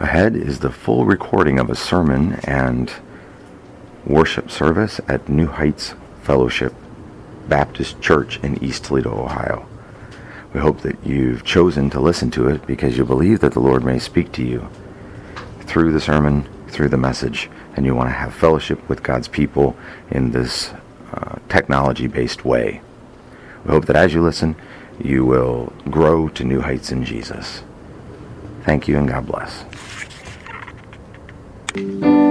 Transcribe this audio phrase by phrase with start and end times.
[0.00, 2.92] Ahead is the full recording of a sermon and
[4.06, 6.72] worship service at New Heights Fellowship
[7.48, 9.66] Baptist Church in East Toledo, Ohio.
[10.54, 13.82] We hope that you've chosen to listen to it because you believe that the Lord
[13.82, 14.68] may speak to you
[15.62, 19.76] through the sermon, through the message, and you want to have fellowship with God's people
[20.12, 20.70] in this
[21.12, 22.82] uh, technology based way.
[23.64, 24.54] We hope that as you listen,
[25.02, 27.64] you will grow to new heights in Jesus.
[28.64, 29.64] Thank you and God bless
[31.78, 32.27] thank you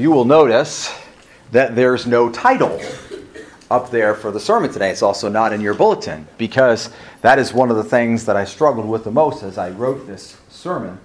[0.00, 0.94] you will notice
[1.52, 2.80] that there's no title
[3.70, 4.90] up there for the sermon today.
[4.90, 8.44] It's also not in your bulletin because that is one of the things that I
[8.44, 10.98] struggled with the most as I wrote this sermon.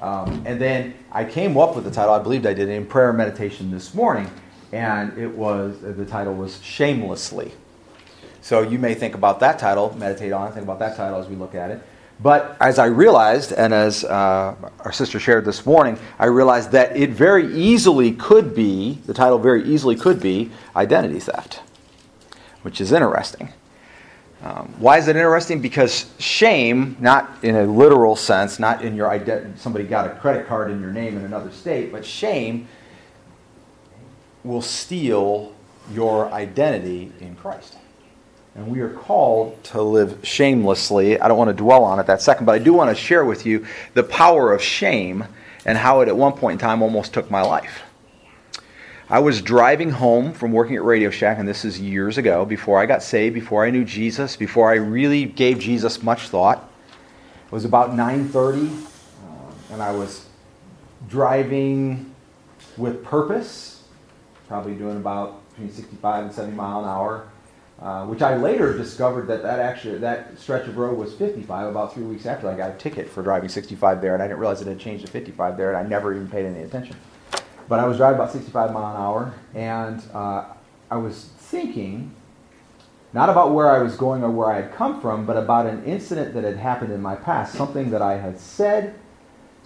[0.00, 3.12] Um, and then I came up with the title, I believed I did, in prayer
[3.12, 4.30] meditation this morning,
[4.72, 7.52] and it was the title was Shamelessly.
[8.40, 11.26] So you may think about that title, meditate on, it, think about that title as
[11.26, 11.82] we look at it.
[12.20, 16.96] But as I realized, and as uh, our sister shared this morning, I realized that
[16.96, 21.60] it very easily could be, the title very easily could be Identity Theft,
[22.62, 23.52] which is interesting.
[24.42, 25.60] Um, why is it interesting?
[25.60, 30.46] Because shame, not in a literal sense, not in your identity, somebody got a credit
[30.46, 32.68] card in your name in another state, but shame
[34.44, 35.52] will steal
[35.92, 37.77] your identity in Christ.
[38.58, 41.20] And we are called to live shamelessly.
[41.20, 43.24] I don't want to dwell on it that second, but I do want to share
[43.24, 43.64] with you
[43.94, 45.26] the power of shame
[45.64, 47.82] and how it at one point in time almost took my life.
[49.08, 52.80] I was driving home from working at Radio Shack, and this is years ago, before
[52.80, 56.68] I got saved, before I knew Jesus, before I really gave Jesus much thought.
[57.46, 60.26] It was about 9:30, uh, and I was
[61.08, 62.12] driving
[62.76, 63.84] with purpose,
[64.48, 67.28] probably doing about between 65 and 70 mile an hour,
[67.80, 71.68] uh, which I later discovered that that actually that stretch of road was 55.
[71.68, 74.40] About three weeks after, I got a ticket for driving 65 there, and I didn't
[74.40, 76.96] realize it had changed to 55 there, and I never even paid any attention.
[77.68, 80.46] But I was driving about 65 mile an hour, and uh,
[80.90, 82.14] I was thinking
[83.12, 85.84] not about where I was going or where I had come from, but about an
[85.84, 88.94] incident that had happened in my past, something that I had said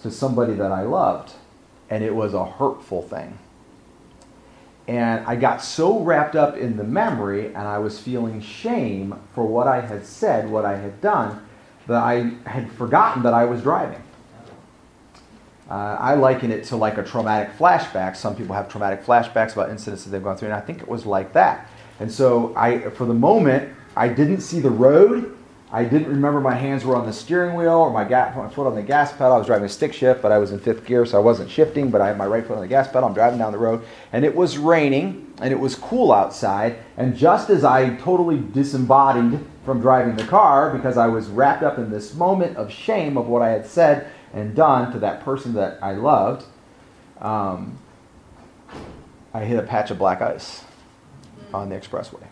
[0.01, 1.33] to somebody that I loved,
[1.89, 3.39] and it was a hurtful thing.
[4.87, 9.45] And I got so wrapped up in the memory, and I was feeling shame for
[9.45, 11.45] what I had said, what I had done,
[11.87, 14.01] that I had forgotten that I was driving.
[15.69, 18.17] Uh, I liken it to like a traumatic flashback.
[18.17, 20.87] Some people have traumatic flashbacks about incidents that they've gone through, and I think it
[20.87, 21.69] was like that.
[21.99, 25.37] And so, I, for the moment, I didn't see the road.
[25.73, 28.67] I didn't remember my hands were on the steering wheel or my, ga- my foot
[28.67, 29.33] on the gas pedal.
[29.33, 31.49] I was driving a stick shift, but I was in fifth gear, so I wasn't
[31.49, 31.89] shifting.
[31.89, 33.05] But I had my right foot on the gas pedal.
[33.05, 36.77] I'm driving down the road, and it was raining, and it was cool outside.
[36.95, 41.79] And just as I totally disembodied from driving the car because I was wrapped up
[41.79, 45.53] in this moment of shame of what I had said and done to that person
[45.55, 46.45] that I loved,
[47.19, 47.79] um,
[49.33, 50.65] I hit a patch of black ice
[51.51, 52.27] on the expressway.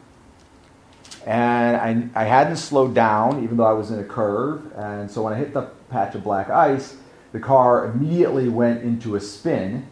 [1.26, 4.72] And I, I hadn't slowed down, even though I was in a curve.
[4.76, 6.98] And so when I hit the patch of black ice,
[7.32, 9.86] the car immediately went into a spin.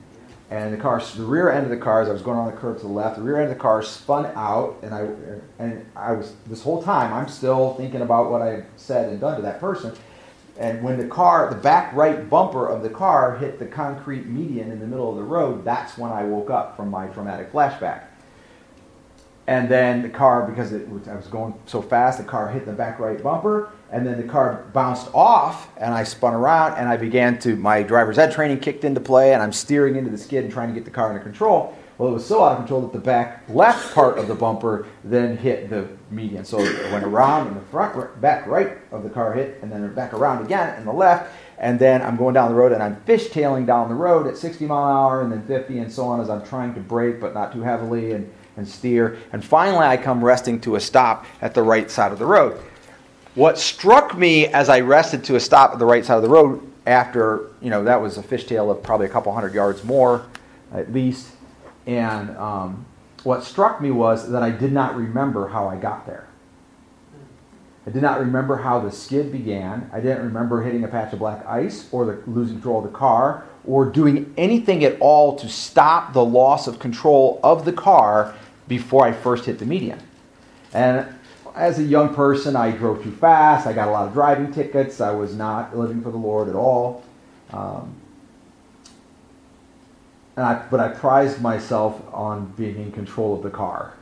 [0.51, 2.57] And the car, the rear end of the car, as I was going around the
[2.57, 4.79] curve to the left, the rear end of the car spun out.
[4.81, 5.07] And I,
[5.59, 9.35] and I was, this whole time, I'm still thinking about what I said and done
[9.35, 9.95] to that person.
[10.57, 14.71] And when the car, the back right bumper of the car hit the concrete median
[14.71, 18.08] in the middle of the road, that's when I woke up from my traumatic flashback.
[19.49, 22.67] And then the car, because it was, I was going so fast, the car hit
[22.67, 26.87] the back right bumper, and then the car bounced off, and I spun around, and
[26.87, 30.19] I began to, my driver's ed training kicked into play, and I'm steering into the
[30.19, 31.75] skid and trying to get the car under control.
[31.97, 34.85] Well, it was so out of control that the back left part of the bumper
[35.03, 36.45] then hit the median.
[36.45, 39.95] So it went around, and the front back right of the car hit, and then
[39.95, 41.27] back around again, and the left.
[41.57, 44.67] And then I'm going down the road, and I'm fishtailing down the road at 60
[44.67, 47.33] mile an hour, and then 50, and so on, as I'm trying to brake, but
[47.33, 49.17] not too heavily, and, and steer.
[49.33, 52.61] And finally, I come resting to a stop at the right side of the road.
[53.33, 56.29] What struck me as I rested to a stop at the right side of the
[56.29, 60.25] road after, you know, that was a fishtail of probably a couple hundred yards more,
[60.71, 61.31] at least
[61.89, 62.85] and um,
[63.23, 66.27] what struck me was that I did not remember how I got there.
[67.87, 69.89] I did not remember how the skid began.
[69.91, 72.95] I didn't remember hitting a patch of black ice or the, losing control of the
[72.95, 78.35] car or doing anything at all to stop the loss of control of the car
[78.69, 79.99] before I first hit the median.
[80.73, 81.05] And
[81.55, 83.67] as a young person, I drove too fast.
[83.67, 85.01] I got a lot of driving tickets.
[85.01, 87.03] I was not living for the Lord at all.
[87.51, 87.95] Um,
[90.37, 93.95] and I, but I prized myself on being in control of the car.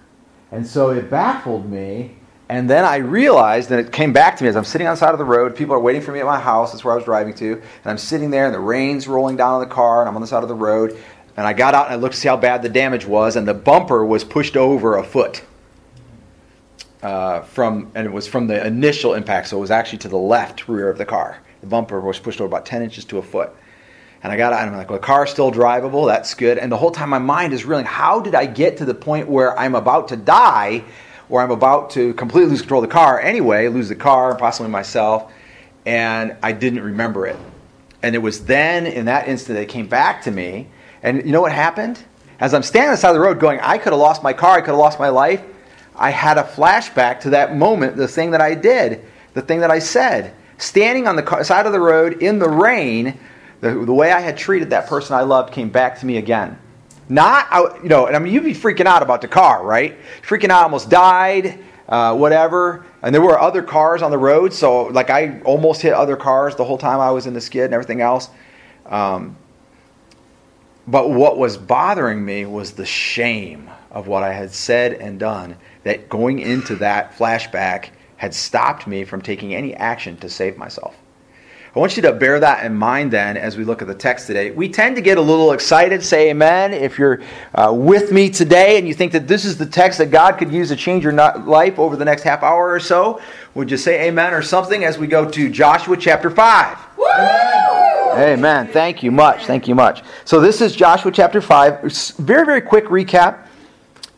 [0.51, 2.17] And so it baffled me.
[2.49, 4.97] And then I realized, and it came back to me as I'm sitting on the
[4.97, 5.55] side of the road.
[5.55, 6.71] People are waiting for me at my house.
[6.71, 7.53] That's where I was driving to.
[7.53, 10.21] And I'm sitting there, and the rain's rolling down on the car, and I'm on
[10.21, 10.97] the side of the road.
[11.37, 13.47] And I got out and I looked to see how bad the damage was, and
[13.47, 15.43] the bumper was pushed over a foot.
[17.01, 20.17] Uh, from and it was from the initial impact, so it was actually to the
[20.17, 21.37] left rear of the car.
[21.61, 23.51] The bumper was pushed over about 10 inches to a foot.
[24.23, 26.07] And I got out and I'm like, well, the car's still drivable.
[26.07, 26.57] That's good.
[26.57, 29.29] And the whole time my mind is reeling, how did I get to the point
[29.29, 30.83] where I'm about to die,
[31.29, 34.71] or I'm about to completely lose control of the car anyway, lose the car, possibly
[34.71, 35.31] myself,
[35.85, 37.37] and I didn't remember it.
[38.01, 40.67] And it was then, in that instant, that it came back to me.
[41.03, 42.03] And you know what happened?
[42.39, 44.33] As I'm standing on the side of the road going, I could have lost my
[44.33, 45.41] car, I could have lost my life,
[45.95, 49.71] I had a flashback to that moment, the thing that I did, the thing that
[49.71, 50.33] I said.
[50.59, 53.17] Standing on the car, side of the road in the rain,
[53.61, 56.59] the, the way I had treated that person I loved came back to me again.
[57.09, 59.97] Not, you know, and I mean, you'd be freaking out about the car, right?
[60.21, 62.85] Freaking out, almost died, uh, whatever.
[63.01, 66.55] And there were other cars on the road, so like I almost hit other cars
[66.55, 68.29] the whole time I was in the skid and everything else.
[68.85, 69.37] Um,
[70.87, 75.57] but what was bothering me was the shame of what I had said and done.
[75.83, 80.95] That going into that flashback had stopped me from taking any action to save myself.
[81.75, 84.25] I want you to bear that in mind then as we look at the text
[84.25, 84.49] today.
[84.49, 86.73] We tend to get a little excited, say amen.
[86.73, 87.21] If you're
[87.53, 90.51] uh, with me today and you think that this is the text that God could
[90.51, 93.21] use to change your life over the next half hour or so,
[93.53, 96.77] would you say amen or something as we go to Joshua chapter 5?
[96.97, 97.66] Woo!
[98.17, 98.67] Amen.
[98.67, 99.45] Thank you much.
[99.45, 100.01] Thank you much.
[100.25, 102.15] So this is Joshua chapter 5.
[102.17, 103.47] Very, very quick recap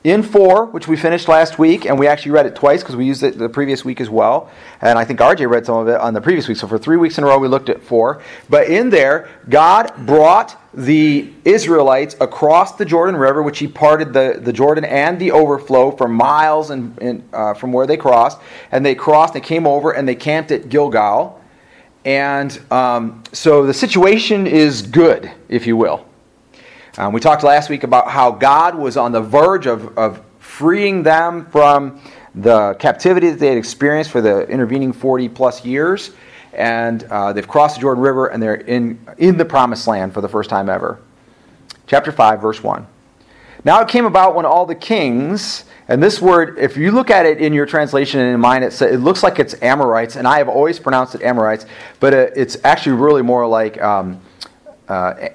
[0.06, 3.06] in 4, which we finished last week, and we actually read it twice because we
[3.06, 4.50] used it the previous week as well.
[4.80, 6.58] And I think RJ read some of it on the previous week.
[6.58, 8.22] So for three weeks in a row, we looked at 4.
[8.50, 14.40] But in there, God brought the Israelites across the Jordan River, which he parted the,
[14.42, 18.40] the Jordan and the overflow for miles and, uh, from where they crossed.
[18.72, 21.39] And they crossed, they came over, and they camped at Gilgal.
[22.10, 26.08] And um, so the situation is good, if you will.
[26.98, 31.04] Um, we talked last week about how God was on the verge of, of freeing
[31.04, 32.02] them from
[32.34, 36.10] the captivity that they had experienced for the intervening 40 plus years.
[36.54, 40.22] And uh, they've crossed the Jordan River and they're in, in the promised land for
[40.22, 41.00] the first time ever.
[41.86, 42.88] Chapter 5, verse 1.
[43.64, 47.26] Now it came about when all the kings, and this word, if you look at
[47.26, 50.28] it in your translation and in mine, it, says it looks like it's Amorites, and
[50.28, 51.66] I have always pronounced it Amorites,
[52.00, 54.22] but it's actually really more like um,
[54.88, 55.30] uh,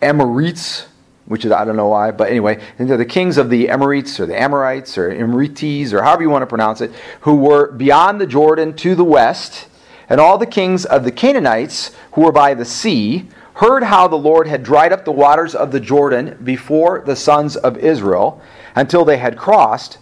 [0.00, 0.86] Amorites
[1.26, 4.40] which is I don't know why, but anyway, the kings of the Emorites or the
[4.40, 6.92] Amorites or Emorites or however you want to pronounce it,
[7.22, 9.68] who were beyond the Jordan to the west,
[10.08, 14.16] and all the kings of the Canaanites who were by the sea heard how the
[14.16, 18.40] Lord had dried up the waters of the Jordan before the sons of Israel
[18.74, 19.96] until they had crossed,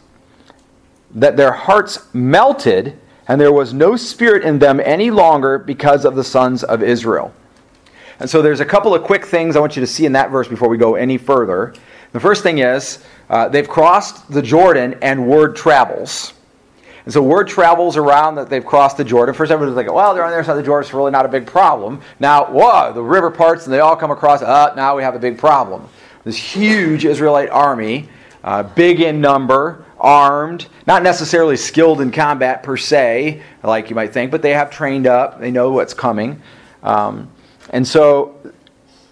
[1.13, 6.17] that their hearts melted, and there was no spirit in them any longer because of
[6.17, 7.33] the sons of Israel.
[8.19, 10.33] And so there's a couple of quick things I want you to see in that
[10.33, 11.75] verse before we go any further.
[12.11, 16.33] The first thing is uh, they've crossed the Jordan and word travels.
[17.05, 19.35] And so word travels around that they've crossed the Jordan.
[19.35, 21.27] First, everybody's like, well, they're on the other side of the Jordan, it's really not
[21.27, 22.01] a big problem.
[22.19, 25.19] Now, whoa, the river parts and they all come across, uh, now we have a
[25.19, 25.87] big problem.
[26.25, 28.09] This huge Israelite army,
[28.43, 34.13] uh, big in number, armed, not necessarily skilled in combat per se, like you might
[34.13, 36.41] think, but they have trained up, they know what's coming.
[36.83, 37.31] Um,
[37.71, 38.37] and so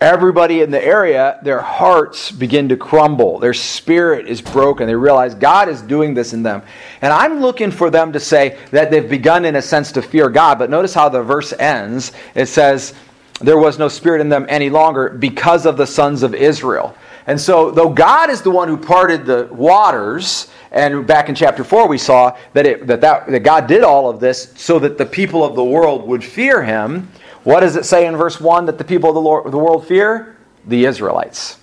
[0.02, 3.38] everybody in the area, their hearts begin to crumble.
[3.38, 4.86] Their spirit is broken.
[4.86, 6.62] They realize God is doing this in them.
[7.00, 10.28] And I'm looking for them to say that they've begun, in a sense, to fear
[10.28, 10.58] God.
[10.58, 12.12] But notice how the verse ends.
[12.34, 12.94] It says,
[13.40, 16.96] There was no spirit in them any longer because of the sons of Israel.
[17.26, 21.62] And so, though God is the one who parted the waters, and back in chapter
[21.62, 24.98] 4, we saw that, it, that, that, that God did all of this so that
[24.98, 27.08] the people of the world would fear him.
[27.44, 29.86] What does it say in verse 1 that the people of the, Lord, the world
[29.86, 30.36] fear?
[30.66, 31.58] The Israelites.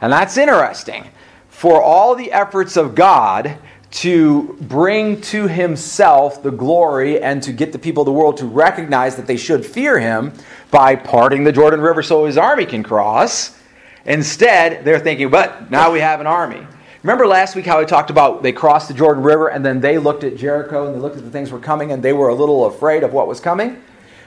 [0.00, 1.06] And that's interesting.
[1.48, 3.58] For all the efforts of God
[3.94, 8.46] to bring to himself the glory and to get the people of the world to
[8.46, 10.32] recognize that they should fear him
[10.70, 13.56] by parting the Jordan River so his army can cross.
[14.04, 16.66] Instead, they're thinking, but now we have an army.
[17.04, 19.98] Remember last week how we talked about they crossed the Jordan River and then they
[19.98, 22.34] looked at Jericho and they looked at the things were coming and they were a
[22.34, 23.82] little afraid of what was coming?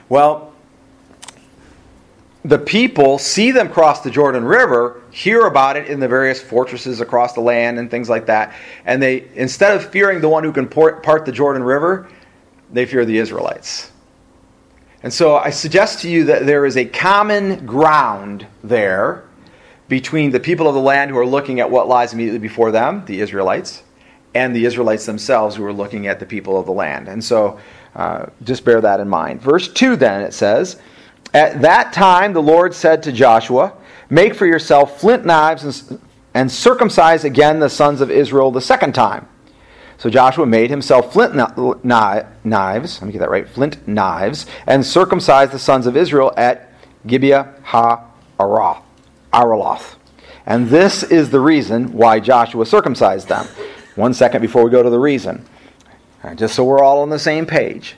[0.08, 0.47] Well,
[2.44, 7.00] the people see them cross the Jordan River, hear about it in the various fortresses
[7.00, 8.54] across the land and things like that,
[8.84, 12.08] and they instead of fearing the one who can part the Jordan River,
[12.72, 13.90] they fear the Israelites.
[15.02, 19.24] And so I suggest to you that there is a common ground there
[19.88, 23.04] between the people of the land who are looking at what lies immediately before them,
[23.06, 23.84] the Israelites,
[24.34, 27.08] and the Israelites themselves who are looking at the people of the land.
[27.08, 27.58] And so
[27.94, 29.40] uh, just bear that in mind.
[29.40, 30.80] Verse 2 then it says,
[31.34, 33.74] at that time, the Lord said to Joshua,
[34.10, 36.00] Make for yourself flint knives and,
[36.34, 39.28] and circumcise again the sons of Israel the second time.
[39.98, 45.52] So Joshua made himself flint knives, let me get that right, flint knives, and circumcised
[45.52, 46.72] the sons of Israel at
[47.06, 48.04] Gibeah ha
[48.38, 49.96] Araloth.
[50.46, 53.46] And this is the reason why Joshua circumcised them.
[53.96, 55.44] One second before we go to the reason.
[56.22, 57.96] Right, just so we're all on the same page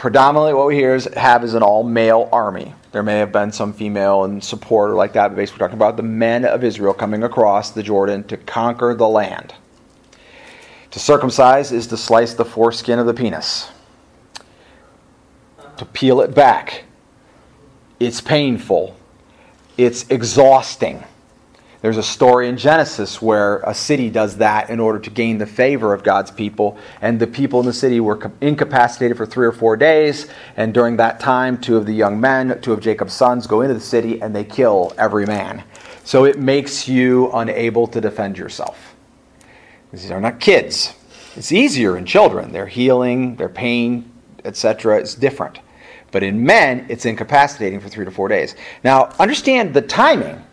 [0.00, 2.72] predominantly what we hear is have is an all male army.
[2.90, 5.78] There may have been some female and support or like that, but basically we're talking
[5.78, 9.52] about the men of Israel coming across the Jordan to conquer the land.
[10.92, 13.68] To circumcise is to slice the foreskin of the penis,
[15.76, 16.84] to peel it back.
[18.00, 18.96] It's painful,
[19.76, 21.04] it's exhausting.
[21.82, 25.46] There's a story in Genesis where a city does that in order to gain the
[25.46, 26.76] favor of God's people.
[27.00, 30.28] And the people in the city were incapacitated for three or four days.
[30.58, 33.72] And during that time, two of the young men, two of Jacob's sons, go into
[33.72, 35.64] the city and they kill every man.
[36.04, 38.94] So it makes you unable to defend yourself.
[39.90, 40.94] These are not kids.
[41.34, 42.52] It's easier in children.
[42.52, 44.10] Their healing, their pain,
[44.44, 45.00] etc.
[45.00, 45.60] is different.
[46.12, 48.54] But in men, it's incapacitating for three to four days.
[48.84, 50.44] Now, understand the timing.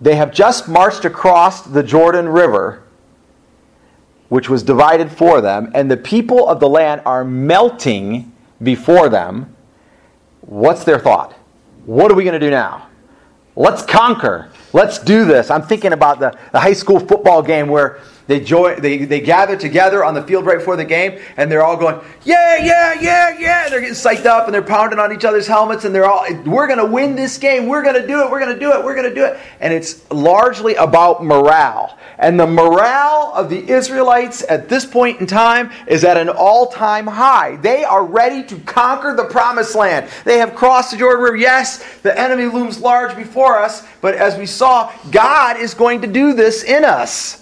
[0.00, 2.82] They have just marched across the Jordan River,
[4.28, 9.54] which was divided for them, and the people of the land are melting before them.
[10.42, 11.32] What's their thought?
[11.86, 12.88] What are we going to do now?
[13.56, 14.50] Let's conquer.
[14.72, 15.50] Let's do this.
[15.50, 19.56] I'm thinking about the, the high school football game where they, join, they, they gather
[19.56, 23.36] together on the field right before the game, and they're all going, yeah, yeah, yeah,
[23.38, 23.64] yeah.
[23.64, 26.26] And they're getting psyched up, and they're pounding on each other's helmets, and they're all,
[26.44, 27.66] we're going to win this game.
[27.66, 28.30] We're going to do it.
[28.30, 28.84] We're going to do it.
[28.84, 29.40] We're going to do it.
[29.60, 31.98] And it's largely about morale.
[32.18, 36.66] And the morale of the Israelites at this point in time is at an all
[36.66, 37.56] time high.
[37.56, 40.10] They are ready to conquer the promised land.
[40.24, 41.36] They have crossed the Jordan River.
[41.36, 46.06] Yes, the enemy looms large before us, but as we saw, God is going to
[46.06, 47.37] do this in us.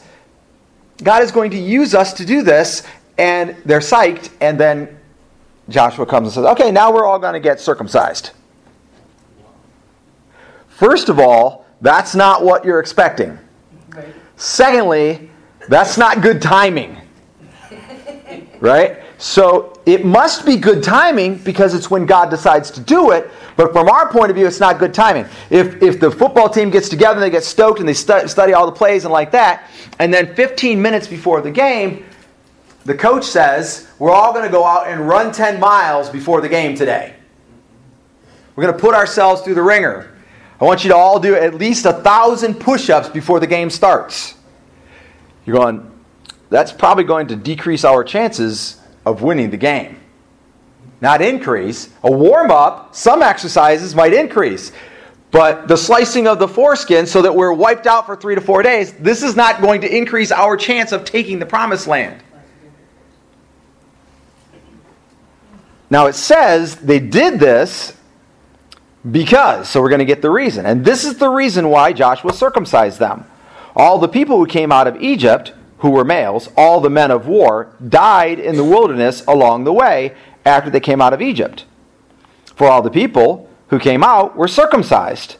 [1.02, 2.82] God is going to use us to do this,
[3.18, 4.98] and they're psyched, and then
[5.68, 8.30] Joshua comes and says, Okay, now we're all going to get circumcised.
[10.68, 13.38] First of all, that's not what you're expecting.
[14.36, 15.30] Secondly,
[15.68, 17.00] that's not good timing.
[18.58, 19.02] Right?
[19.18, 23.30] So it must be good timing because it's when God decides to do it.
[23.56, 25.26] But from our point of view, it's not good timing.
[25.48, 28.52] If, if the football team gets together and they get stoked and they stu- study
[28.52, 32.04] all the plays and like that, and then 15 minutes before the game,
[32.84, 36.48] the coach says, We're all going to go out and run 10 miles before the
[36.48, 37.14] game today.
[38.56, 40.12] We're going to put ourselves through the ringer.
[40.60, 43.70] I want you to all do at least a thousand push ups before the game
[43.70, 44.34] starts.
[45.44, 45.92] You're going,
[46.50, 49.98] that's probably going to decrease our chances of winning the game.
[51.00, 51.88] Not increase.
[52.02, 54.72] A warm up, some exercises might increase.
[55.30, 58.62] But the slicing of the foreskin so that we're wiped out for three to four
[58.62, 62.22] days, this is not going to increase our chance of taking the promised land.
[65.88, 67.96] Now it says they did this
[69.08, 70.66] because, so we're going to get the reason.
[70.66, 73.24] And this is the reason why Joshua circumcised them.
[73.76, 77.26] All the people who came out of Egypt, who were males, all the men of
[77.26, 81.64] war, died in the wilderness along the way after they came out of Egypt.
[82.54, 85.36] For all the people who came out were circumcised.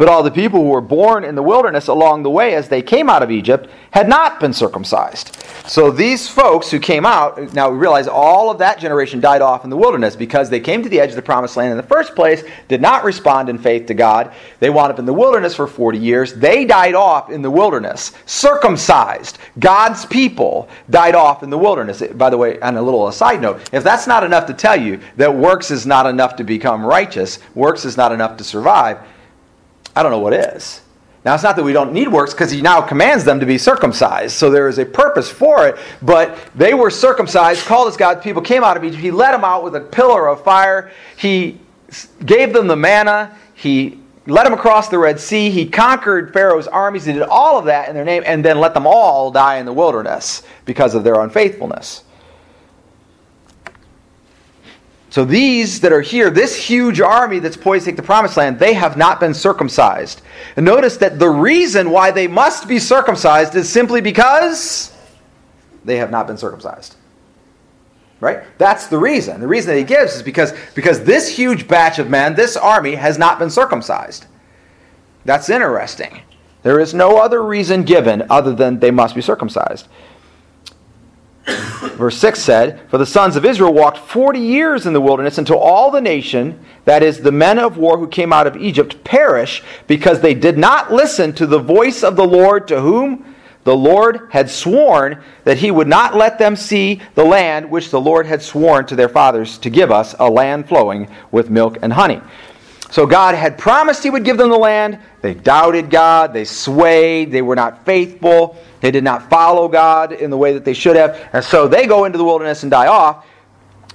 [0.00, 2.80] But all the people who were born in the wilderness along the way as they
[2.80, 5.36] came out of Egypt had not been circumcised.
[5.66, 9.62] So these folks who came out, now we realize all of that generation died off
[9.62, 11.82] in the wilderness because they came to the edge of the promised land in the
[11.82, 14.32] first place, did not respond in faith to God.
[14.58, 16.32] They wound up in the wilderness for 40 years.
[16.32, 18.12] They died off in the wilderness.
[18.24, 19.36] Circumcised.
[19.58, 22.02] God's people died off in the wilderness.
[22.14, 24.98] By the way, on a little aside note, if that's not enough to tell you
[25.18, 28.98] that works is not enough to become righteous, works is not enough to survive,
[29.94, 30.82] I don't know what is.
[31.24, 33.58] Now, it's not that we don't need works because he now commands them to be
[33.58, 34.34] circumcised.
[34.34, 35.76] So there is a purpose for it.
[36.00, 39.02] But they were circumcised, called as God's people, came out of Egypt.
[39.02, 40.90] He led them out with a pillar of fire.
[41.16, 41.60] He
[42.24, 43.36] gave them the manna.
[43.54, 45.50] He led them across the Red Sea.
[45.50, 47.04] He conquered Pharaoh's armies.
[47.04, 49.66] He did all of that in their name and then let them all die in
[49.66, 52.04] the wilderness because of their unfaithfulness.
[55.10, 58.60] So these that are here, this huge army that's poised to take the promised land,
[58.60, 60.22] they have not been circumcised.
[60.54, 64.96] And notice that the reason why they must be circumcised is simply because
[65.84, 66.94] they have not been circumcised.
[68.20, 68.44] Right?
[68.58, 69.40] That's the reason.
[69.40, 72.94] The reason that he gives is because, because this huge batch of men, this army,
[72.94, 74.26] has not been circumcised.
[75.24, 76.20] That's interesting.
[76.62, 79.88] There is no other reason given other than they must be circumcised.
[81.46, 85.58] Verse 6 said, For the sons of Israel walked 40 years in the wilderness until
[85.58, 89.62] all the nation, that is, the men of war who came out of Egypt, perish
[89.86, 94.28] because they did not listen to the voice of the Lord to whom the Lord
[94.30, 98.42] had sworn that he would not let them see the land which the Lord had
[98.42, 102.20] sworn to their fathers to give us, a land flowing with milk and honey.
[102.90, 104.98] So God had promised he would give them the land.
[105.20, 106.32] They doubted God.
[106.32, 107.30] They swayed.
[107.30, 108.56] They were not faithful.
[108.80, 111.28] They did not follow God in the way that they should have.
[111.32, 113.26] And so they go into the wilderness and die off.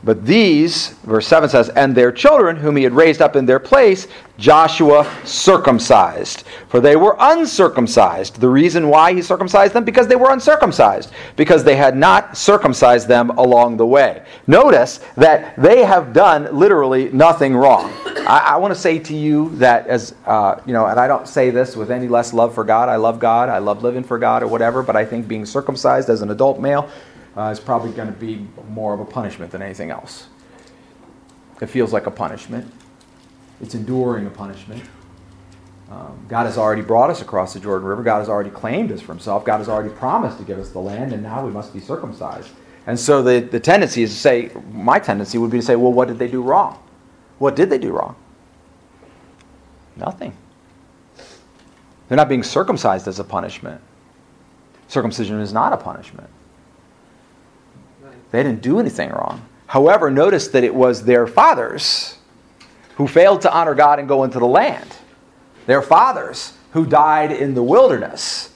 [0.05, 3.57] But these, verse 7 says, and their children, whom he had raised up in their
[3.57, 6.43] place, Joshua circumcised.
[6.69, 8.39] For they were uncircumcised.
[8.39, 9.83] The reason why he circumcised them?
[9.83, 11.11] Because they were uncircumcised.
[11.35, 14.23] Because they had not circumcised them along the way.
[14.45, 17.91] Notice that they have done literally nothing wrong.
[18.27, 21.27] I, I want to say to you that, as uh, you know, and I don't
[21.27, 22.89] say this with any less love for God.
[22.89, 23.49] I love God.
[23.49, 26.59] I love living for God or whatever, but I think being circumcised as an adult
[26.59, 26.91] male
[27.36, 30.28] uh, is probably going to be more of a punishment than anything else.
[31.62, 32.71] It feels like a punishment,
[33.62, 34.84] it's enduring a punishment.
[35.89, 38.02] Um, God has already brought us across the Jordan River.
[38.02, 39.45] God has already claimed us for himself.
[39.45, 42.50] God has already promised to give us the land, and now we must be circumcised.
[42.88, 45.93] And so the, the tendency is to say, my tendency would be to say, well,
[45.93, 46.82] what did they do wrong?
[47.38, 48.15] What did they do wrong?
[49.95, 50.36] Nothing.
[52.08, 53.82] They're not being circumcised as a punishment.
[54.88, 56.30] Circumcision is not a punishment.
[58.36, 59.48] They didn't do anything wrong.
[59.67, 62.17] However, notice that it was their fathers
[62.95, 64.98] who failed to honor God and go into the land.
[65.67, 68.54] Their fathers who died in the wilderness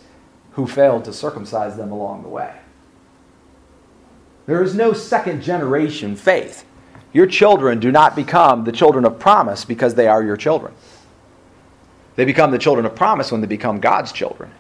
[0.52, 2.54] who failed to circumcise them along the way.
[4.48, 6.65] There is no second generation faith.
[7.13, 10.74] Your children do not become the children of promise because they are your children.
[12.18, 14.52] They become the children of promise when they become God's children.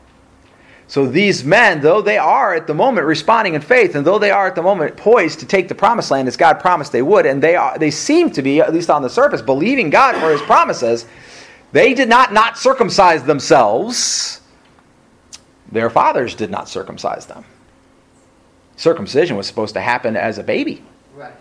[0.89, 4.31] So these men, though they are at the moment responding in faith, and though they
[4.31, 7.27] are at the moment poised to take the promised land as God promised they would,
[7.27, 10.31] and they are, they seem to be, at least on the surface, believing God for
[10.31, 11.05] His promises,
[11.71, 14.41] they did not not circumcise themselves.
[15.71, 17.45] Their fathers did not circumcise them.
[18.75, 20.81] Circumcision was supposed to happen as a baby.
[21.15, 21.33] Right.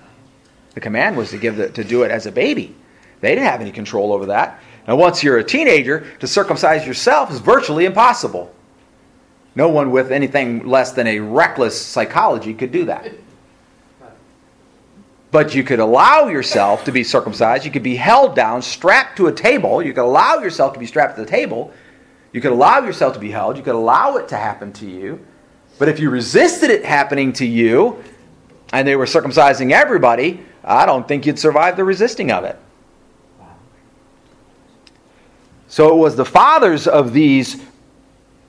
[0.75, 2.77] The command was to give the, to do it as a baby.
[3.23, 4.61] They didn't have any control over that.
[4.87, 8.55] Now, once you're a teenager, to circumcise yourself is virtually impossible.
[9.59, 13.11] No one with anything less than a reckless psychology could do that.
[15.33, 17.65] But you could allow yourself to be circumcised.
[17.65, 19.83] You could be held down, strapped to a table.
[19.83, 21.73] You could allow yourself to be strapped to the table.
[22.33, 23.57] You could allow yourself to be held.
[23.57, 25.27] You could allow it to happen to you.
[25.77, 28.01] But if you resisted it happening to you
[28.73, 32.57] and they were circumcising everybody, I don't think you'd survive the resisting of it.
[35.67, 37.61] So it was the fathers of these,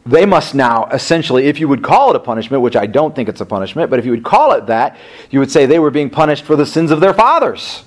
[0.09, 3.29] they must now essentially, if you would call it a punishment, which I don't think
[3.29, 4.97] it's a punishment, but if you would call it that,
[5.29, 7.83] you would say they were being punished for the sins of their fathers.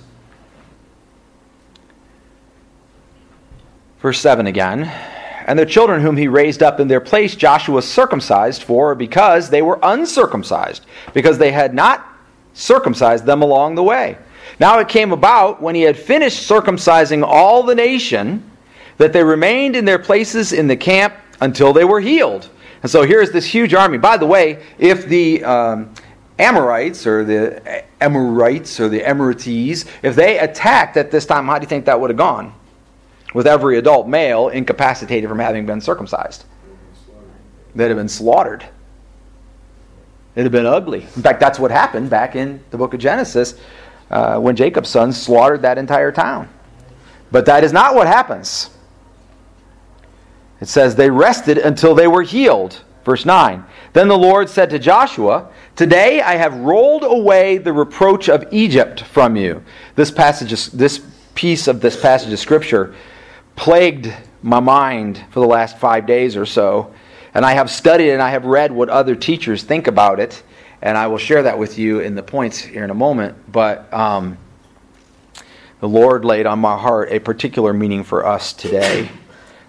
[3.99, 4.83] Verse 7 again.
[5.45, 9.61] And the children whom he raised up in their place, Joshua circumcised for because they
[9.61, 12.07] were uncircumcised, because they had not
[12.53, 14.17] circumcised them along the way.
[14.59, 18.49] Now it came about when he had finished circumcising all the nation
[18.97, 22.49] that they remained in their places in the camp until they were healed.
[22.81, 23.97] And so here's this huge army.
[23.97, 25.93] By the way, if the um,
[26.37, 31.63] Amorites or the Amorites or the Emirates, if they attacked at this time, how do
[31.63, 32.53] you think that would have gone?
[33.33, 36.45] With every adult male incapacitated from having been circumcised.
[37.75, 38.63] They'd have been slaughtered.
[40.35, 41.01] It'd have been ugly.
[41.01, 43.55] In fact, that's what happened back in the book of Genesis
[44.11, 46.49] uh, when Jacob's sons slaughtered that entire town.
[47.31, 48.69] But that is not what happens.
[50.63, 52.83] It says, They rested until they were healed.
[53.03, 53.65] Verse 9.
[53.91, 59.01] Then the Lord said to Joshua, Today I have rolled away the reproach of Egypt
[59.01, 59.61] from you.
[59.95, 62.95] This passage, this piece of this passage of Scripture
[63.57, 66.93] plagued my mind for the last five days or so.
[67.33, 70.43] And I have studied and I have read what other teachers think about it.
[70.81, 73.51] And I will share that with you in the points here in a moment.
[73.51, 74.37] But um,
[75.81, 79.09] the Lord laid on my heart a particular meaning for us today.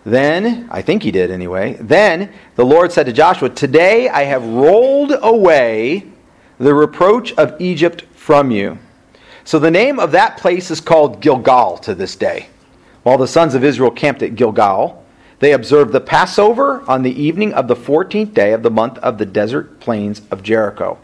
[0.04, 4.44] Then, I think he did anyway, then the Lord said to Joshua, Today I have
[4.44, 6.06] rolled away
[6.58, 8.78] the reproach of Egypt from you.
[9.44, 12.48] So the name of that place is called Gilgal to this day.
[13.02, 15.04] While the sons of Israel camped at Gilgal,
[15.38, 19.18] they observed the Passover on the evening of the 14th day of the month of
[19.18, 20.98] the desert plains of Jericho.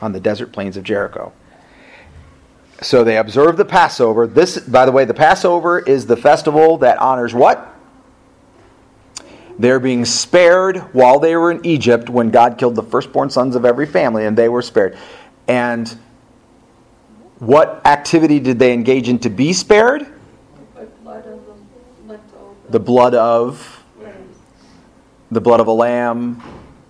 [0.00, 1.32] On the desert plains of Jericho.
[2.82, 4.26] So they observe the Passover.
[4.26, 7.66] This, by the way, the Passover is the festival that honors what?
[9.58, 13.66] They're being spared while they were in Egypt when God killed the firstborn sons of
[13.66, 14.96] every family, and they were spared.
[15.46, 15.94] And
[17.38, 20.06] what activity did they engage in to be spared?
[22.70, 23.76] The blood of
[25.30, 26.42] the blood of a lamb,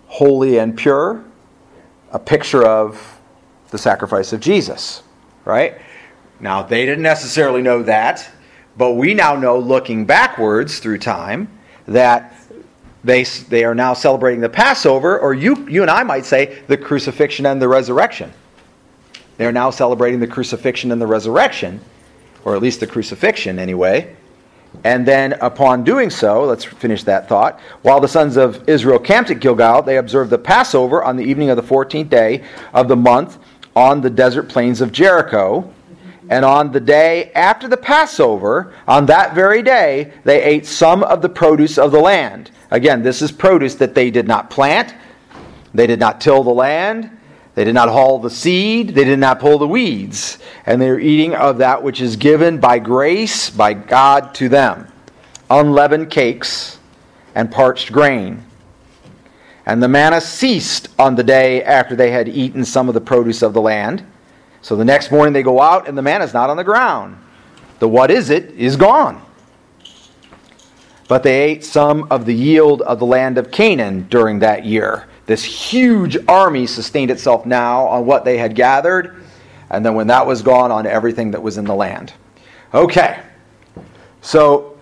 [0.06, 1.24] holy and pure,
[2.10, 3.20] a picture of
[3.70, 5.02] the sacrifice of Jesus,
[5.44, 5.80] right?
[6.40, 8.28] Now, they didn't necessarily know that,
[8.76, 11.48] but we now know, looking backwards through time,
[11.86, 12.34] that
[13.04, 16.76] they, they are now celebrating the Passover, or you, you and I might say the
[16.76, 18.32] crucifixion and the resurrection.
[19.36, 21.80] They are now celebrating the crucifixion and the resurrection,
[22.44, 24.14] or at least the crucifixion anyway.
[24.84, 27.58] And then, upon doing so, let's finish that thought.
[27.82, 31.50] While the sons of Israel camped at Gilgal, they observed the Passover on the evening
[31.50, 33.38] of the 14th day of the month
[33.74, 35.72] on the desert plains of Jericho.
[36.28, 41.22] And on the day after the Passover, on that very day, they ate some of
[41.22, 42.52] the produce of the land.
[42.70, 44.94] Again, this is produce that they did not plant,
[45.74, 47.10] they did not till the land,
[47.56, 50.38] they did not haul the seed, they did not pull the weeds.
[50.66, 54.86] And they are eating of that which is given by grace by God to them
[55.50, 56.78] unleavened cakes
[57.34, 58.44] and parched grain
[59.70, 63.40] And the manna ceased on the day after they had eaten some of the produce
[63.40, 64.04] of the land.
[64.62, 67.16] So the next morning they go out, and the manna is not on the ground.
[67.78, 69.22] The what is it is gone.
[71.06, 75.06] But they ate some of the yield of the land of Canaan during that year.
[75.26, 79.22] This huge army sustained itself now on what they had gathered,
[79.70, 82.12] and then when that was gone, on everything that was in the land.
[82.74, 83.22] Okay,
[84.20, 84.76] so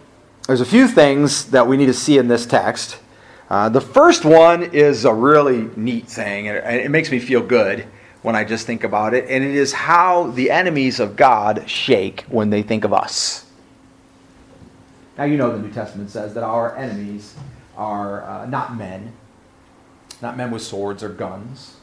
[0.46, 3.00] there's a few things that we need to see in this text.
[3.50, 7.40] Uh, the first one is a really neat thing, and it, it makes me feel
[7.40, 7.86] good
[8.22, 12.22] when I just think about it, and it is how the enemies of God shake
[12.28, 13.46] when they think of us.
[15.16, 17.34] Now, you know the New Testament says that our enemies
[17.76, 19.12] are uh, not men,
[20.20, 21.76] not men with swords or guns,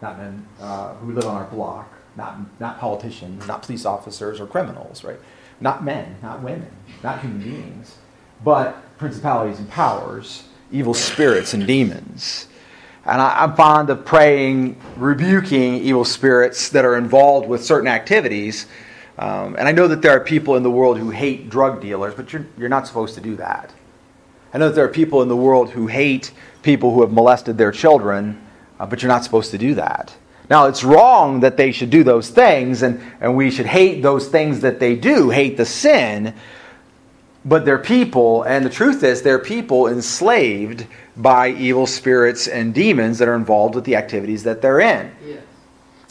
[0.00, 4.46] not men uh, who live on our block, not, not politicians, not police officers or
[4.46, 5.18] criminals, right?
[5.60, 6.70] Not men, not women,
[7.02, 7.98] not human beings,
[8.42, 12.46] but principalities and powers, evil spirits and demons.
[13.04, 18.66] And I, am fond of praying, rebuking evil spirits that are involved with certain activities
[19.20, 22.14] um, and I know that there are people in the world who hate drug dealers,
[22.14, 23.70] but you're, you're not supposed to do that.
[24.54, 27.58] I know that there are people in the world who hate people who have molested
[27.58, 28.40] their children,
[28.80, 30.16] uh, but you're not supposed to do that.
[30.48, 34.26] Now, it's wrong that they should do those things, and, and we should hate those
[34.28, 36.34] things that they do, hate the sin,
[37.44, 43.18] but they're people, and the truth is, they're people enslaved by evil spirits and demons
[43.18, 45.10] that are involved with the activities that they're in.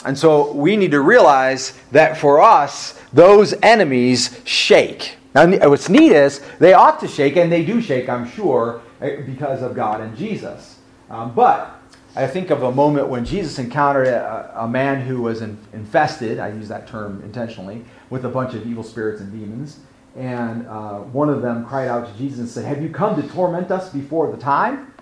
[0.05, 5.17] And so we need to realize that for us, those enemies shake.
[5.35, 9.17] Now, what's neat is they ought to shake, and they do shake, I'm sure, eh,
[9.17, 10.79] because of God and Jesus.
[11.09, 11.79] Um, but
[12.15, 16.39] I think of a moment when Jesus encountered a, a man who was in, infested,
[16.39, 19.79] I use that term intentionally, with a bunch of evil spirits and demons.
[20.15, 23.27] And uh, one of them cried out to Jesus and said, Have you come to
[23.27, 24.93] torment us before the time?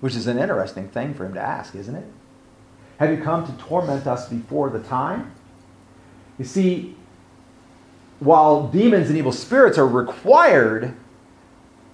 [0.00, 2.06] Which is an interesting thing for him to ask, isn't it?
[2.98, 5.32] Have you come to torment us before the time?
[6.38, 6.96] You see,
[8.20, 10.94] while demons and evil spirits are required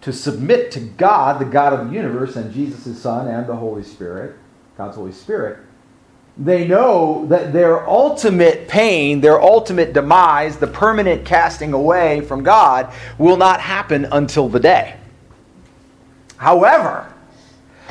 [0.03, 3.57] to submit to God, the God of the universe, and Jesus' his Son and the
[3.57, 4.37] Holy Spirit,
[4.77, 5.59] God's Holy Spirit,
[6.41, 12.93] they know that their ultimate pain, their ultimate demise, the permanent casting away from God,
[13.19, 14.97] will not happen until the day.
[16.39, 17.13] However,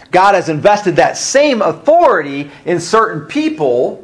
[0.10, 4.04] God has invested that same authority in certain people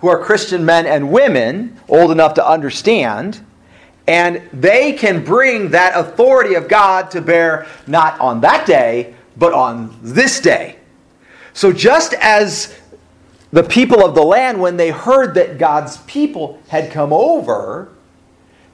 [0.00, 3.44] who are Christian men and women, old enough to understand,
[4.06, 9.52] and they can bring that authority of God to bear not on that day, but
[9.52, 10.76] on this day.
[11.52, 12.79] So just as
[13.52, 17.88] the people of the land, when they heard that God's people had come over,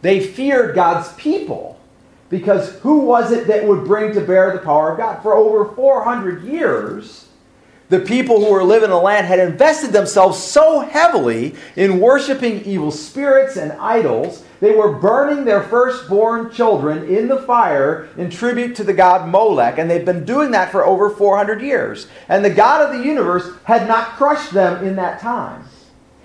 [0.03, 1.81] they feared God's people.
[2.29, 5.23] Because who was it that would bring to bear the power of God?
[5.23, 7.29] For over 400 years,
[7.89, 12.65] the people who were living in the land had invested themselves so heavily in worshiping
[12.65, 18.75] evil spirits and idols, they were burning their firstborn children in the fire in tribute
[18.77, 22.09] to the god Molech, and they've been doing that for over 400 years.
[22.29, 25.65] And the God of the universe had not crushed them in that time.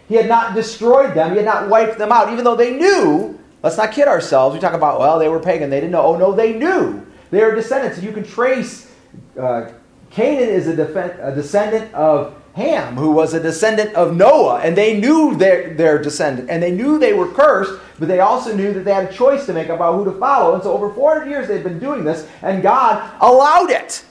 [0.07, 3.37] He had not destroyed them, he had not wiped them out, even though they knew
[3.63, 4.55] Let's not kid ourselves.
[4.55, 5.69] We talk about, well, they were pagan.
[5.69, 6.01] They didn't know.
[6.01, 7.05] Oh, no, they knew.
[7.29, 8.01] They are descendants.
[8.01, 8.91] You can trace
[9.39, 9.71] uh,
[10.09, 10.73] Canaan is a,
[11.21, 16.01] a, descendant of Ham, who was a descendant of Noah, and they knew their, their
[16.01, 19.13] descendant, and they knew they were cursed, but they also knew that they had a
[19.13, 20.53] choice to make about who to follow.
[20.53, 24.03] And so, over 400 years, they've been doing this, and God allowed it.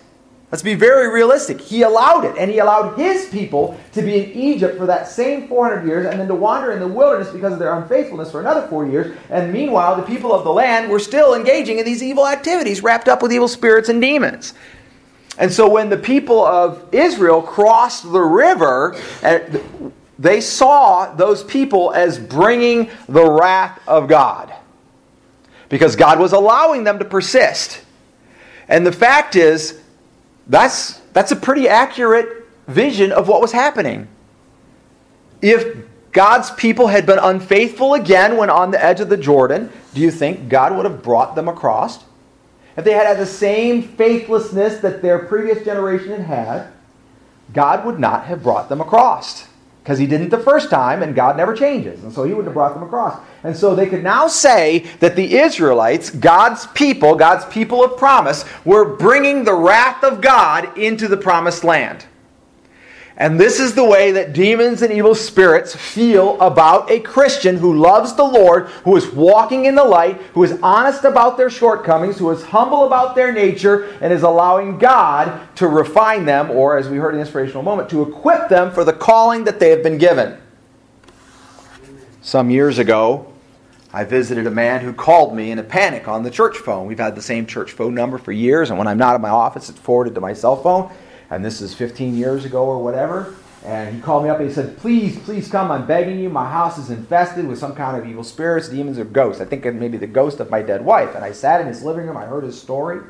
[0.51, 1.61] Let's be very realistic.
[1.61, 5.47] He allowed it, and he allowed his people to be in Egypt for that same
[5.47, 8.67] 400 years, and then to wander in the wilderness because of their unfaithfulness for another
[8.67, 9.17] four years.
[9.29, 13.07] And meanwhile, the people of the land were still engaging in these evil activities, wrapped
[13.07, 14.55] up with evil spirits and demons.
[15.41, 19.59] And so, when the people of Israel crossed the river, eh,
[20.19, 24.55] they saw those people as bringing the wrath of God
[25.71, 27.83] because God was allowing them to persist.
[28.69, 29.81] And the fact is,
[30.47, 34.09] that's, that's a pretty accurate vision of what was happening.
[35.41, 35.79] If
[36.13, 40.11] God's people had been unfaithful again when on the edge of the Jordan, do you
[40.11, 42.05] think God would have brought them across?
[42.81, 46.73] If they had had the same faithlessness that their previous generation had had,
[47.53, 49.47] God would not have brought them across
[49.83, 52.03] because he didn't the first time and God never changes.
[52.03, 53.21] And so he wouldn't have brought them across.
[53.45, 58.47] And so they could now say that the Israelites, God's people, God's people of promise,
[58.65, 62.07] were bringing the wrath of God into the promised land.
[63.21, 67.77] And this is the way that demons and evil spirits feel about a Christian who
[67.77, 72.17] loves the Lord, who is walking in the light, who is honest about their shortcomings,
[72.17, 76.89] who is humble about their nature, and is allowing God to refine them, or as
[76.89, 79.83] we heard in the inspirational moment, to equip them for the calling that they have
[79.83, 80.39] been given.
[82.23, 83.31] Some years ago,
[83.93, 86.87] I visited a man who called me in a panic on the church phone.
[86.87, 89.29] We've had the same church phone number for years, and when I'm not in my
[89.29, 90.91] office, it's forwarded to my cell phone
[91.31, 93.35] and this is 15 years ago or whatever.
[93.65, 95.71] And he called me up and he said, Please, please come.
[95.71, 96.31] I'm begging you.
[96.31, 99.41] My house is infested with some kind of evil spirits, demons, or ghosts.
[99.41, 101.15] I think maybe the ghost of my dead wife.
[101.15, 102.17] And I sat in his living room.
[102.17, 103.01] I heard his story.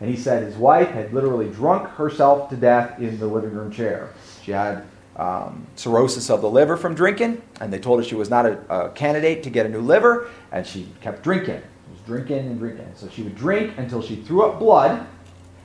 [0.00, 3.70] And he said his wife had literally drunk herself to death in the living room
[3.70, 4.12] chair.
[4.42, 4.84] She had
[5.16, 8.58] um, cirrhosis of the liver from drinking, and they told her she was not a,
[8.74, 11.60] a, candidate to get a new liver, and she kept drinking.
[11.60, 12.90] She was drinking and drinking.
[12.96, 15.06] So she would drink until she threw up blood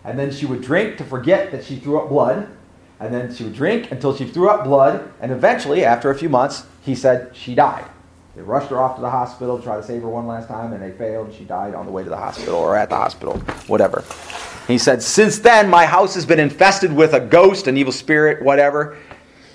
[0.07, 2.47] and then she would drink to forget that she threw up blood,
[2.99, 6.29] and then she would drink until she threw up blood, and eventually, after a few
[6.29, 7.85] months, he said she died.
[8.33, 10.71] They rushed her off to the hospital to try to save her one last time,
[10.71, 11.33] and they failed.
[11.33, 14.05] She died on the way to the hospital or at the hospital, whatever.
[14.65, 18.41] He said, Since then, my house has been infested with a ghost, an evil spirit,
[18.41, 18.97] whatever.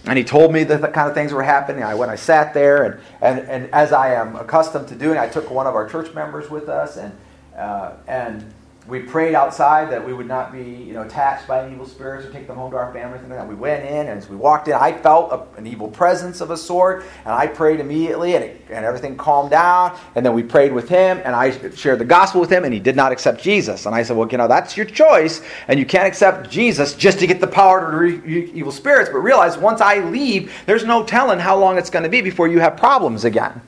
[0.05, 1.83] And he told me that the kind of things were happening.
[1.83, 5.29] I, when I sat there, and, and, and as I am accustomed to doing, I
[5.29, 7.17] took one of our church members with us, and,
[7.57, 8.53] uh, and
[8.89, 12.33] we prayed outside that we would not be, you know, attached by evil spirits or
[12.33, 13.23] take them home to our families.
[13.23, 16.41] And we went in, and as we walked in, I felt a, an evil presence
[16.41, 19.97] of a sort, and I prayed immediately, and, it, and everything calmed down.
[20.17, 22.81] And then we prayed with him, and I shared the gospel with him, and he
[22.81, 23.87] did not accept Jesus.
[23.87, 27.21] And I said, well, you know, that's your choice, and you can't accept Jesus just
[27.21, 29.11] to get the power to re- evil spirits.
[29.11, 32.49] But realize once I leave, there's no telling how long it's going to be before
[32.49, 33.63] you have problems again.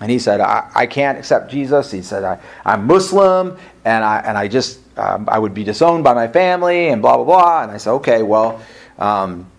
[0.00, 1.90] And he said, I, I can't accept Jesus.
[1.90, 6.04] He said, I, I'm Muslim, and I, and I just, um, I would be disowned
[6.04, 7.62] by my family, and blah, blah, blah.
[7.62, 8.60] And I said, okay, well,
[8.98, 9.50] um,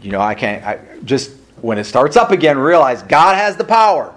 [0.00, 3.64] you know, I can't, I just, when it starts up again, realize God has the
[3.64, 4.14] power.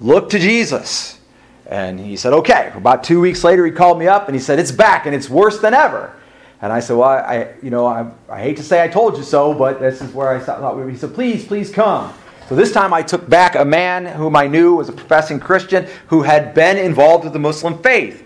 [0.00, 1.18] Look to Jesus.
[1.66, 2.72] And he said, okay.
[2.74, 5.30] About two weeks later, he called me up and he said, it's back and it's
[5.30, 6.14] worse than ever.
[6.60, 9.22] And I said, well, I, you know, I, I hate to say I told you
[9.22, 10.76] so, but this is where I thought.
[10.76, 10.90] We were.
[10.90, 12.12] He said, please, please come.
[12.48, 15.86] So this time I took back a man whom I knew was a professing Christian
[16.08, 18.22] who had been involved with the Muslim faith.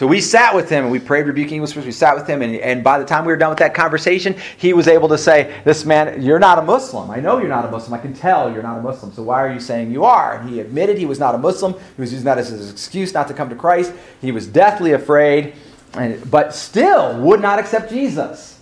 [0.00, 1.84] So we sat with him and we prayed rebuking evil spirits.
[1.84, 4.34] We sat with him, and, and by the time we were done with that conversation,
[4.56, 7.10] he was able to say, This man, you're not a Muslim.
[7.10, 7.92] I know you're not a Muslim.
[7.92, 9.12] I can tell you're not a Muslim.
[9.12, 10.38] So why are you saying you are?
[10.38, 11.74] And he admitted he was not a Muslim.
[11.74, 13.92] He was using that as his excuse not to come to Christ.
[14.22, 15.52] He was deathly afraid,
[15.92, 18.58] and, but still would not accept Jesus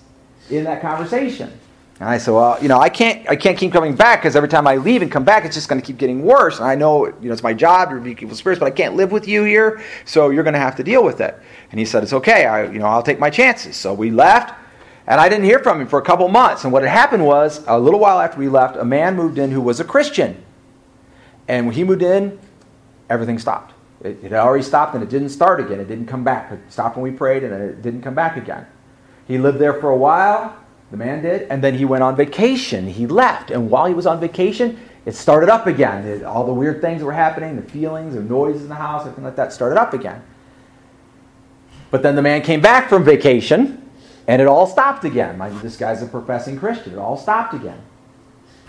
[0.50, 1.52] in that conversation.
[2.00, 4.48] And I said, well, you know, I can't, I can't keep coming back because every
[4.48, 6.58] time I leave and come back, it's just going to keep getting worse.
[6.58, 8.94] And I know, you know, it's my job to rebuke evil spirits, but I can't
[8.94, 11.36] live with you here, so you're going to have to deal with it.
[11.72, 12.46] And he said, it's okay.
[12.46, 13.76] I, you know, I'll take my chances.
[13.76, 14.54] So we left,
[15.08, 16.62] and I didn't hear from him for a couple months.
[16.62, 19.50] And what had happened was, a little while after we left, a man moved in
[19.50, 20.44] who was a Christian.
[21.48, 22.38] And when he moved in,
[23.10, 23.74] everything stopped.
[24.04, 25.80] It, it had already stopped, and it didn't start again.
[25.80, 26.52] It didn't come back.
[26.52, 28.66] It stopped when we prayed, and it didn't come back again.
[29.26, 30.56] He lived there for a while
[30.90, 31.42] the man did.
[31.50, 32.86] And then he went on vacation.
[32.86, 33.50] He left.
[33.50, 36.06] And while he was on vacation, it started up again.
[36.06, 39.24] It, all the weird things were happening, the feelings, the noises in the house, everything
[39.24, 40.22] like that started up again.
[41.90, 43.90] But then the man came back from vacation
[44.26, 45.38] and it all stopped again.
[45.38, 46.92] Mind this guy's a professing Christian.
[46.92, 47.80] It all stopped again.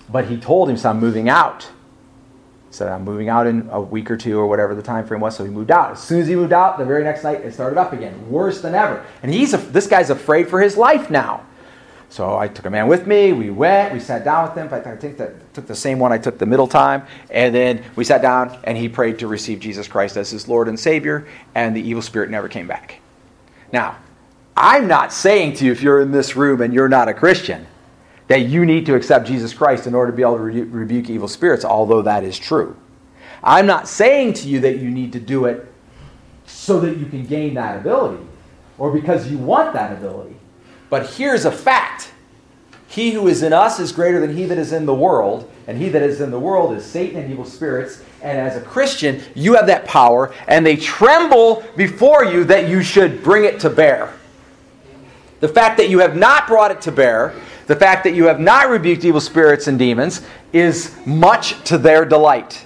[0.09, 1.63] But he told him, so I'm moving out.
[1.63, 5.19] He said, I'm moving out in a week or two or whatever the time frame
[5.19, 5.35] was.
[5.35, 5.91] So he moved out.
[5.91, 8.29] As soon as he moved out, the very next night, it started up again.
[8.29, 9.05] Worse than ever.
[9.21, 11.45] And he's a, this guy's afraid for his life now.
[12.09, 13.33] So I took a man with me.
[13.33, 13.93] We went.
[13.93, 14.67] We sat down with him.
[14.73, 17.05] I think that took the same one I took the middle time.
[17.29, 20.67] And then we sat down, and he prayed to receive Jesus Christ as his Lord
[20.67, 21.27] and Savior.
[21.53, 22.99] And the evil spirit never came back.
[23.71, 23.97] Now,
[24.57, 27.67] I'm not saying to you, if you're in this room and you're not a Christian,
[28.27, 31.09] that you need to accept Jesus Christ in order to be able to re- rebuke
[31.09, 32.75] evil spirits, although that is true.
[33.43, 35.71] I'm not saying to you that you need to do it
[36.45, 38.23] so that you can gain that ability
[38.77, 40.35] or because you want that ability.
[40.89, 42.11] But here's a fact
[42.87, 45.77] He who is in us is greater than he that is in the world, and
[45.77, 48.01] he that is in the world is Satan and evil spirits.
[48.21, 52.81] And as a Christian, you have that power, and they tremble before you that you
[52.81, 54.13] should bring it to bear.
[55.39, 57.35] The fact that you have not brought it to bear,
[57.67, 62.03] the fact that you have not rebuked evil spirits and demons, is much to their
[62.03, 62.65] delight.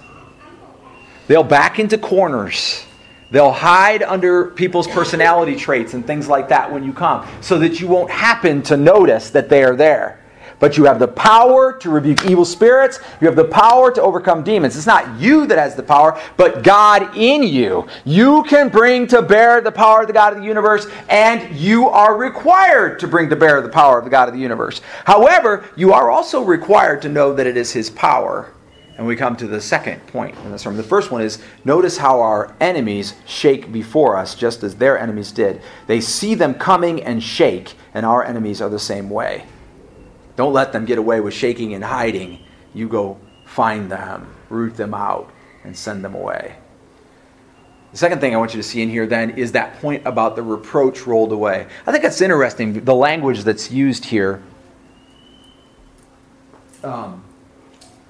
[1.27, 2.85] They'll back into corners
[3.33, 7.79] They'll hide under people's personality traits and things like that when you come so that
[7.79, 10.19] you won't happen to notice that they are there.
[10.59, 12.99] but you have the power to rebuke evil spirits.
[13.19, 14.77] You have the power to overcome demons.
[14.77, 17.85] It's not you that has the power, but God in you.
[18.05, 21.89] You can bring to bear the power of the God of the universe, and you
[21.89, 24.79] are required to bring to bear the power of the God of the universe.
[25.03, 28.53] However, you are also required to know that it is His power.
[28.97, 30.77] And we come to the second point in the sermon.
[30.77, 35.31] The first one is notice how our enemies shake before us, just as their enemies
[35.31, 35.61] did.
[35.87, 39.45] They see them coming and shake, and our enemies are the same way.
[40.35, 42.39] Don't let them get away with shaking and hiding.
[42.73, 45.31] You go find them, root them out,
[45.63, 46.55] and send them away.
[47.91, 50.35] The second thing I want you to see in here then is that point about
[50.35, 51.67] the reproach rolled away.
[51.85, 54.41] I think that's interesting, the language that's used here.
[56.83, 57.22] Um,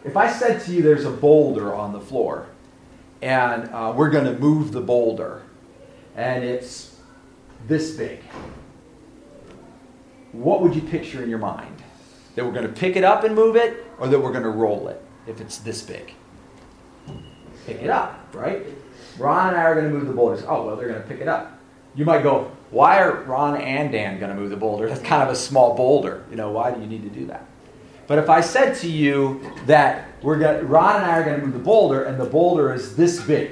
[0.03, 2.47] if I said to you there's a boulder on the floor,
[3.21, 5.43] and uh, we're going to move the boulder,
[6.15, 6.97] and it's
[7.67, 8.19] this big,
[10.31, 11.81] what would you picture in your mind?
[12.35, 14.49] That we're going to pick it up and move it, or that we're going to
[14.49, 16.13] roll it if it's this big?
[17.65, 18.65] Pick it up, right?
[19.17, 20.43] Ron and I are going to move the boulders.
[20.47, 21.59] Oh, well, they're going to pick it up.
[21.95, 24.89] You might go, why are Ron and Dan going to move the boulder?
[24.89, 26.25] That's kind of a small boulder.
[26.31, 27.45] You know, why do you need to do that?
[28.07, 31.45] But if I said to you that we're going Ron and I are going to
[31.45, 33.51] move the boulder, and the boulder is this big,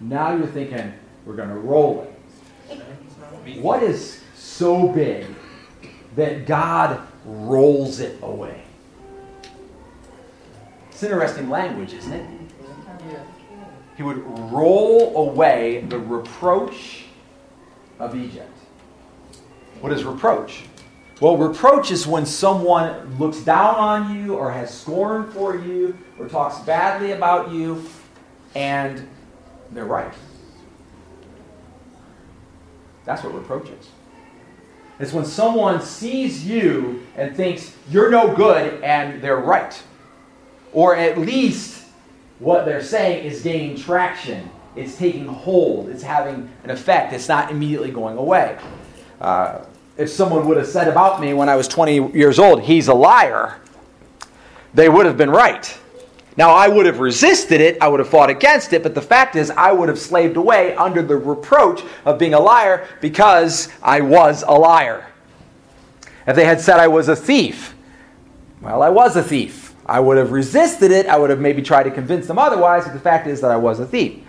[0.00, 0.92] now you're thinking
[1.24, 3.58] we're going to roll it.
[3.60, 5.26] What is so big
[6.16, 8.62] that God rolls it away.
[10.90, 12.26] It's interesting language, isn't it?
[13.96, 14.18] He would
[14.52, 17.04] roll away the reproach
[17.98, 18.56] of Egypt.
[19.80, 20.64] What is reproach?
[21.20, 26.28] Well, reproach is when someone looks down on you or has scorn for you or
[26.28, 27.88] talks badly about you
[28.54, 29.08] and
[29.72, 30.12] they're right.
[33.06, 33.88] That's what reproach is.
[34.98, 39.82] It's when someone sees you and thinks you're no good and they're right.
[40.72, 41.86] Or at least
[42.40, 44.50] what they're saying is gaining traction.
[44.74, 45.88] It's taking hold.
[45.88, 47.14] It's having an effect.
[47.14, 48.58] It's not immediately going away.
[49.18, 49.60] Uh,
[49.96, 52.94] if someone would have said about me when I was 20 years old, he's a
[52.94, 53.58] liar,
[54.74, 55.78] they would have been right.
[56.36, 59.36] Now, I would have resisted it, I would have fought against it, but the fact
[59.36, 64.02] is, I would have slaved away under the reproach of being a liar because I
[64.02, 65.06] was a liar.
[66.26, 67.74] If they had said I was a thief,
[68.60, 69.74] well, I was a thief.
[69.86, 72.92] I would have resisted it, I would have maybe tried to convince them otherwise, but
[72.92, 74.22] the fact is that I was a thief.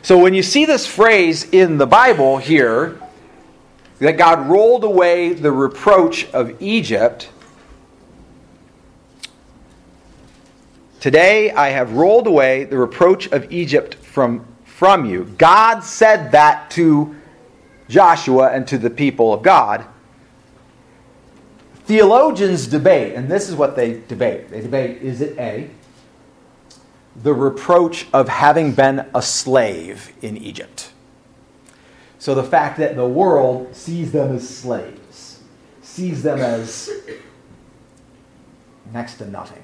[0.00, 2.98] So when you see this phrase in the Bible here,
[4.00, 7.30] that God rolled away the reproach of Egypt,
[11.00, 15.24] Today I have rolled away the reproach of Egypt from, from you.
[15.38, 17.16] God said that to
[17.88, 19.86] Joshua and to the people of God.
[21.86, 24.50] Theologians debate, and this is what they debate.
[24.50, 25.70] They debate is it A,
[27.16, 30.92] the reproach of having been a slave in Egypt?
[32.20, 35.40] So the fact that the world sees them as slaves,
[35.80, 36.90] sees them as
[38.92, 39.62] next to nothing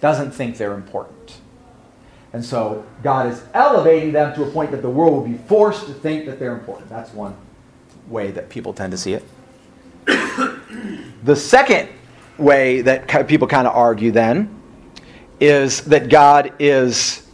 [0.00, 1.36] doesn't think they're important.
[2.32, 5.86] And so God is elevating them to a point that the world will be forced
[5.86, 6.88] to think that they're important.
[6.88, 7.36] That's one
[8.08, 9.24] way that people tend to see it.
[11.24, 11.90] the second
[12.38, 14.48] way that people kind of argue then
[15.40, 17.26] is that God is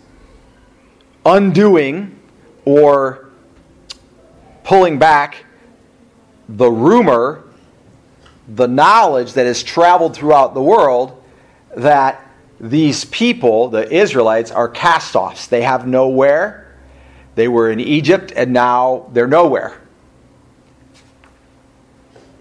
[1.25, 2.19] undoing
[2.65, 3.30] or
[4.71, 5.45] pulling back
[6.49, 7.43] the rumor,
[8.47, 11.21] the knowledge that has traveled throughout the world
[11.77, 12.25] that
[12.61, 15.49] these people, the Israelites, are cast offs.
[15.49, 16.73] They have nowhere.
[17.35, 19.77] They were in Egypt and now they're nowhere.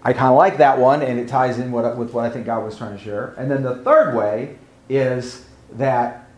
[0.04, 2.64] I kind of like that one, and it ties in with what I think God
[2.64, 3.34] was trying to share.
[3.38, 4.56] And then the third way
[4.88, 6.29] is that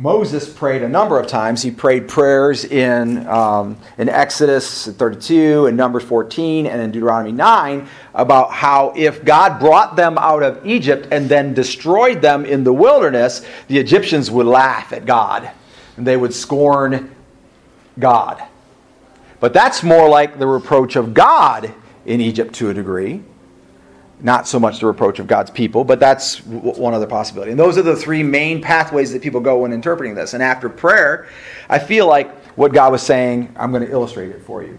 [0.00, 1.60] Moses prayed a number of times.
[1.60, 7.86] He prayed prayers in, um, in Exodus 32, and Numbers 14, and in Deuteronomy 9
[8.14, 12.72] about how if God brought them out of Egypt and then destroyed them in the
[12.72, 15.50] wilderness, the Egyptians would laugh at God
[15.98, 17.14] and they would scorn
[17.98, 18.42] God.
[19.38, 21.74] But that's more like the reproach of God
[22.06, 23.22] in Egypt to a degree
[24.22, 27.50] not so much the reproach of God's people, but that's one other possibility.
[27.50, 30.34] And those are the three main pathways that people go when interpreting this.
[30.34, 31.28] And after prayer,
[31.68, 34.78] I feel like what God was saying, I'm going to illustrate it for you.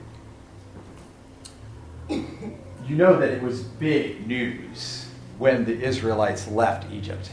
[2.88, 7.32] You know that it was big news when the Israelites left Egypt.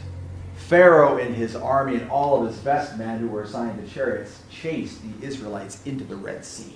[0.55, 4.41] Pharaoh and his army and all of his best men who were assigned to chariots
[4.49, 6.75] chased the Israelites into the Red Sea.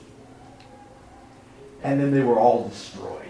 [1.83, 3.22] And then they were all destroyed.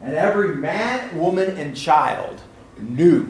[0.00, 2.40] And every man, woman, and child
[2.78, 3.28] knew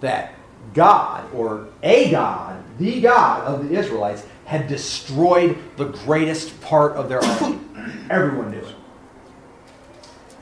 [0.00, 0.34] that
[0.74, 7.08] God, or a God, the God of the Israelites, had destroyed the greatest part of
[7.08, 7.58] their army.
[8.10, 8.74] Everyone knew it.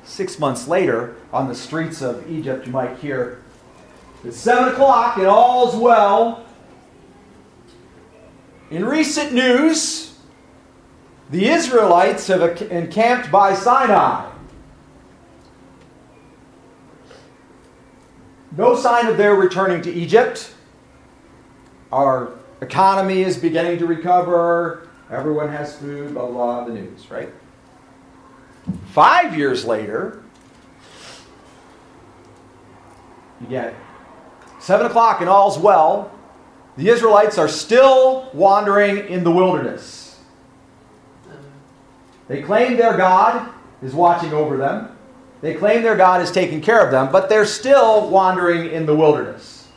[0.05, 3.43] Six months later, on the streets of Egypt, you might hear,
[4.23, 6.45] It's seven o'clock and all's well.
[8.71, 10.17] In recent news,
[11.31, 14.31] the Israelites have encamped by Sinai.
[18.57, 20.55] No sign of their returning to Egypt.
[21.91, 24.89] Our economy is beginning to recover.
[25.11, 27.33] Everyone has food, blah, blah, the news, right?
[28.93, 30.23] Five years later,
[33.41, 33.75] you get
[34.61, 36.11] seven o'clock and all's well.
[36.77, 40.21] The Israelites are still wandering in the wilderness.
[42.29, 43.53] They claim their God
[43.83, 44.94] is watching over them.
[45.45, 48.97] They claim their God is taking care of them, but they're still wandering in the
[48.97, 49.69] wilderness.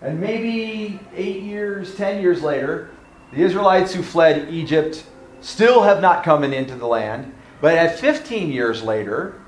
[0.00, 2.90] And maybe eight years, ten years later,
[3.32, 5.04] the Israelites who fled Egypt
[5.40, 7.32] still have not come into the land.
[7.60, 9.40] But at 15 years later,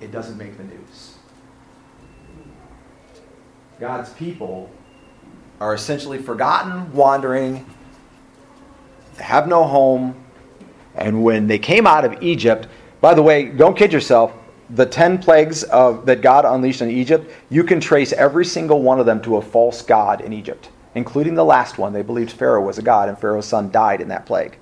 [0.00, 1.16] it doesn't make the news.
[3.80, 4.70] God's people
[5.58, 7.66] are essentially forgotten, wandering,
[9.16, 10.14] they have no home.
[10.94, 12.68] And when they came out of Egypt,
[13.06, 14.32] by the way, don't kid yourself.
[14.70, 18.98] The 10 plagues of, that God unleashed on Egypt, you can trace every single one
[18.98, 21.92] of them to a false god in Egypt, including the last one.
[21.92, 24.58] They believed Pharaoh was a god, and Pharaoh's son died in that plague.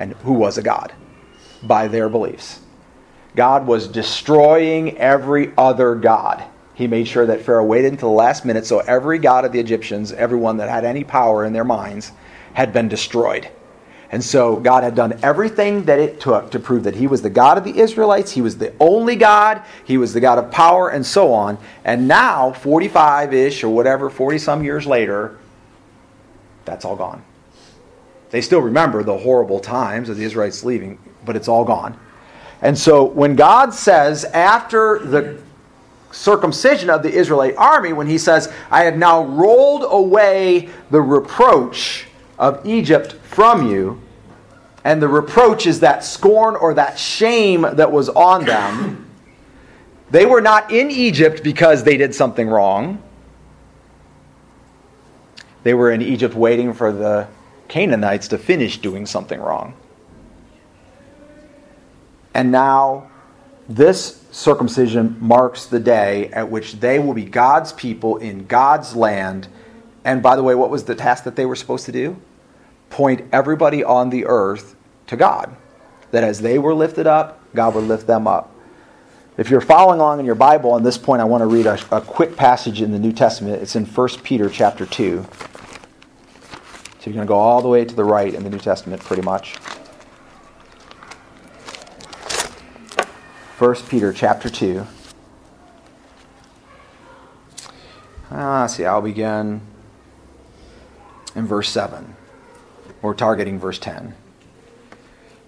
[0.00, 0.94] And who was a god?
[1.62, 2.58] By their beliefs.
[3.36, 6.42] God was destroying every other god.
[6.74, 9.60] He made sure that Pharaoh waited until the last minute, so every god of the
[9.60, 12.10] Egyptians, everyone that had any power in their minds,
[12.54, 13.48] had been destroyed.
[14.12, 17.30] And so God had done everything that it took to prove that He was the
[17.30, 20.88] God of the Israelites, He was the only God, He was the God of power,
[20.88, 21.58] and so on.
[21.84, 25.38] And now, 45 ish or whatever, 40 some years later,
[26.64, 27.24] that's all gone.
[28.30, 31.98] They still remember the horrible times of the Israelites leaving, but it's all gone.
[32.62, 35.40] And so when God says, after the
[36.10, 42.06] circumcision of the Israelite army, when He says, I have now rolled away the reproach
[42.38, 44.00] of Egypt from you,
[44.84, 49.02] and the reproach is that scorn or that shame that was on them.
[50.08, 53.02] They were not in Egypt because they did something wrong.
[55.64, 57.26] They were in Egypt waiting for the
[57.66, 59.74] Canaanites to finish doing something wrong.
[62.34, 63.10] And now,
[63.68, 69.48] this circumcision marks the day at which they will be God's people in God's land.
[70.06, 72.16] And by the way, what was the task that they were supposed to do?
[72.90, 74.74] point everybody on the earth
[75.06, 75.56] to God.
[76.10, 78.52] That as they were lifted up, God would lift them up.
[79.36, 81.78] If you're following along in your Bible on this point, I want to read a,
[81.94, 83.60] a quick passage in the New Testament.
[83.60, 85.26] It's in 1 Peter chapter 2.
[87.00, 89.02] So you're going to go all the way to the right in the New Testament,
[89.02, 89.56] pretty much.
[93.58, 94.86] 1 Peter chapter 2.
[98.30, 99.60] Ah, see, I'll begin
[101.36, 102.16] in verse 7.
[103.02, 104.14] We're targeting verse 10.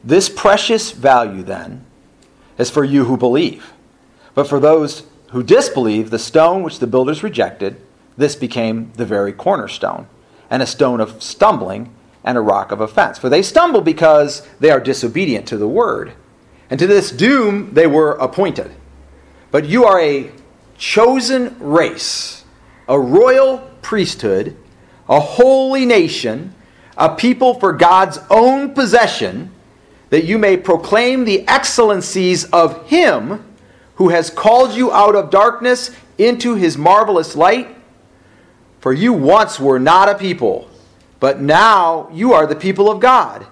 [0.05, 1.85] This precious value, then,
[2.57, 3.73] is for you who believe.
[4.35, 7.81] But for those who disbelieve, the stone which the builders rejected,
[8.17, 10.07] this became the very cornerstone,
[10.51, 13.19] and a stone of stumbling and a rock of offense.
[13.19, 16.13] For they stumble because they are disobedient to the word.
[16.71, 18.73] And to this doom they were appointed.
[19.51, 20.31] But you are a
[20.77, 22.45] chosen race,
[22.87, 24.57] a royal priesthood,
[25.09, 26.55] a holy nation
[26.99, 29.53] a people for God's own possession,
[30.11, 33.45] that you may proclaim the excellencies of Him
[33.95, 37.69] who has called you out of darkness into His marvelous light.
[38.81, 40.69] For you once were not a people,
[41.21, 43.47] but now you are the people of God.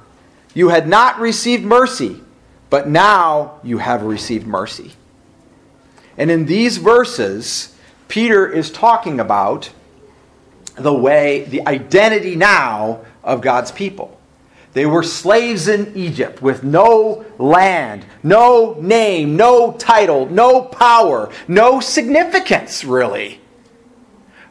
[0.53, 2.21] You had not received mercy,
[2.69, 4.93] but now you have received mercy.
[6.19, 7.77] And in these verses,
[8.09, 9.71] Peter is talking about
[10.77, 14.19] the way, the identity now of God's people.
[14.77, 21.81] They were slaves in Egypt with no land, no name, no title, no power, no
[21.81, 23.41] significance, really.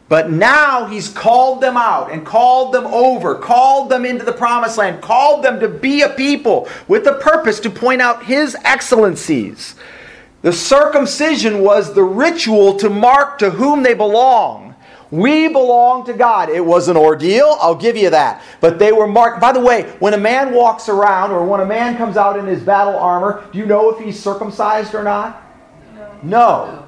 [0.09, 4.79] But now he's called them out and called them over, called them into the promised
[4.79, 9.75] land, called them to be a people with a purpose to point out his excellencies.
[10.41, 14.64] The circumcision was the ritual to mark to whom they belong
[15.15, 16.49] We belong to God.
[16.49, 18.41] It was an ordeal, I'll give you that.
[18.59, 19.39] But they were marked.
[19.39, 22.45] By the way, when a man walks around or when a man comes out in
[22.45, 25.41] his battle armor, do you know if he's circumcised or not?
[25.95, 26.11] No.
[26.23, 26.85] no.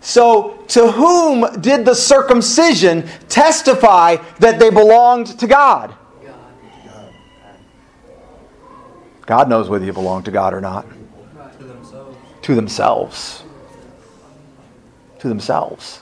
[0.00, 5.94] So, to whom did the circumcision testify that they belonged to God?
[9.26, 10.86] God knows whether you belong to God or not.
[11.58, 12.16] To themselves.
[12.42, 13.44] To themselves.
[15.18, 16.00] To themselves.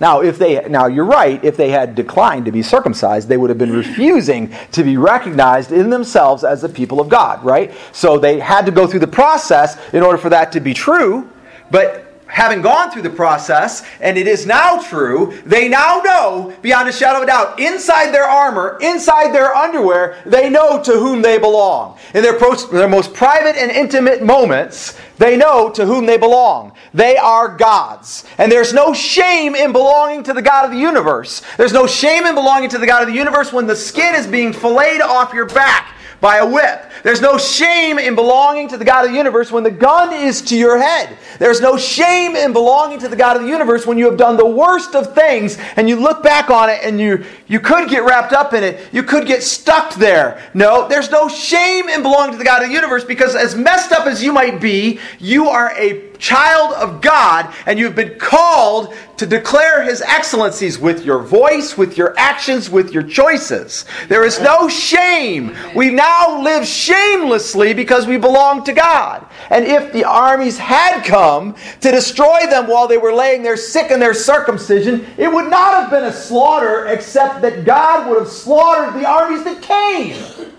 [0.00, 3.50] Now, if they now you're right, if they had declined to be circumcised, they would
[3.50, 7.72] have been refusing to be recognized in themselves as the people of God, right?
[7.92, 11.28] So they had to go through the process in order for that to be true.
[11.70, 16.88] But having gone through the process, and it is now true, they now know, beyond
[16.88, 21.22] a shadow of a doubt, inside their armor, inside their underwear, they know to whom
[21.22, 21.98] they belong.
[22.14, 22.38] In their,
[22.70, 26.72] their most private and intimate moments, they know to whom they belong.
[26.94, 28.24] They are God's.
[28.38, 31.42] And there's no shame in belonging to the God of the universe.
[31.56, 34.26] There's no shame in belonging to the God of the universe when the skin is
[34.26, 36.90] being filleted off your back by a whip.
[37.02, 40.42] There's no shame in belonging to the God of the universe when the gun is
[40.42, 41.16] to your head.
[41.38, 44.36] There's no shame in belonging to the God of the universe when you have done
[44.36, 48.04] the worst of things and you look back on it and you, you could get
[48.04, 48.92] wrapped up in it.
[48.92, 50.42] You could get stuck there.
[50.54, 53.92] No, there's no shame in belonging to the God of the universe because as messed
[53.92, 58.94] up as you might be, you are a child of God, and you've been called
[59.16, 63.84] to declare His excellencies with your voice, with your actions, with your choices.
[64.08, 65.56] There is no shame.
[65.74, 69.26] We now live shamelessly because we belong to God.
[69.50, 73.90] And if the armies had come to destroy them while they were laying there sick
[73.90, 78.28] in their circumcision, it would not have been a slaughter, except that God would have
[78.28, 80.52] slaughtered the armies that came.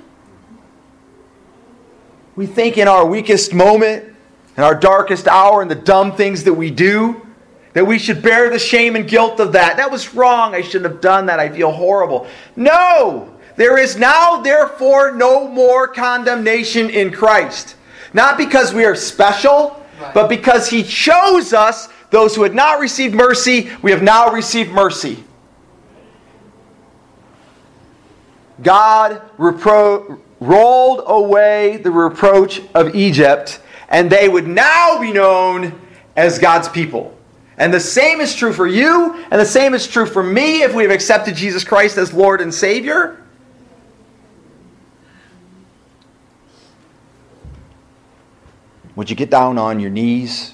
[2.36, 4.09] We think in our weakest moment,
[4.60, 7.26] in our darkest hour and the dumb things that we do,
[7.72, 9.78] that we should bear the shame and guilt of that.
[9.78, 10.54] That was wrong.
[10.54, 11.40] I shouldn't have done that.
[11.40, 12.28] I feel horrible.
[12.58, 13.34] No!
[13.56, 17.78] There is now, therefore, no more condemnation in Christ.
[18.14, 20.14] Not because we are special, right.
[20.14, 24.72] but because He chose us, those who had not received mercy, we have now received
[24.72, 25.24] mercy.
[28.62, 35.80] God repro- rolled away the reproach of Egypt and they would now be known
[36.16, 37.16] as God's people.
[37.58, 40.74] And the same is true for you, and the same is true for me if
[40.74, 43.22] we have accepted Jesus Christ as Lord and Savior.
[48.96, 50.54] Would you get down on your knees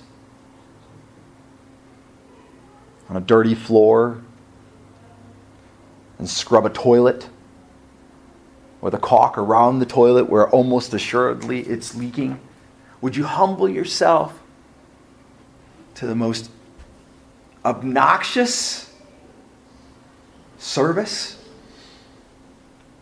[3.09, 4.21] on a dirty floor
[6.17, 7.27] and scrub a toilet
[8.81, 12.39] with a caulk around the toilet where almost assuredly it's leaking?
[13.02, 14.41] Would you humble yourself
[15.96, 16.50] to the most
[17.64, 18.93] obnoxious
[20.58, 21.43] service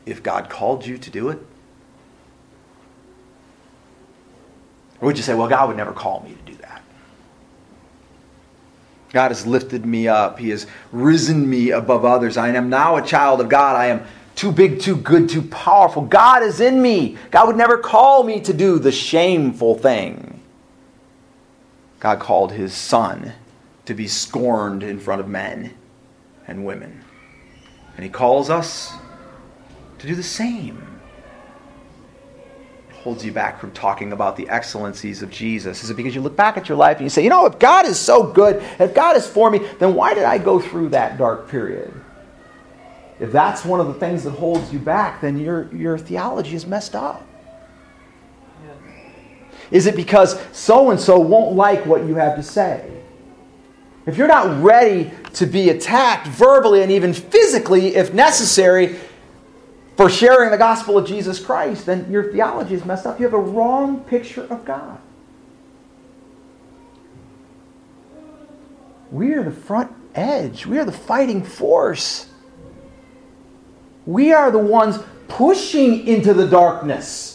[0.06, 1.40] if God called you to do it?
[5.02, 6.82] Or would you say, well, God would never call me to do that?
[9.12, 10.40] God has lifted me up.
[10.40, 12.36] He has risen me above others.
[12.36, 13.76] I am now a child of God.
[13.76, 16.02] I am too big, too good, too powerful.
[16.02, 17.18] God is in me.
[17.32, 20.42] God would never call me to do the shameful thing.
[22.00, 23.34] God called his son
[23.86, 25.74] to be scorned in front of men
[26.48, 27.02] and women.
[27.96, 28.92] And he calls us
[30.00, 30.86] to do the same.
[32.90, 35.84] It holds you back from talking about the excellencies of Jesus.
[35.84, 37.60] Is it because you look back at your life and you say, you know, if
[37.60, 40.90] God is so good, if God is for me, then why did I go through
[40.90, 41.94] that dark period?
[43.24, 46.68] If that's one of the things that holds you back, then your, your theology is
[46.68, 47.26] messed up.
[49.72, 52.86] Is it because so and so won't like what you have to say?
[54.06, 59.00] If you're not ready to be attacked verbally and even physically, if necessary,
[59.96, 63.22] for sharing the gospel of Jesus Christ, then your theology is messed up.
[63.22, 65.00] You have a wrong picture of God.
[69.12, 72.28] We are the front edge, we are the fighting force.
[74.06, 77.34] We are the ones pushing into the darkness.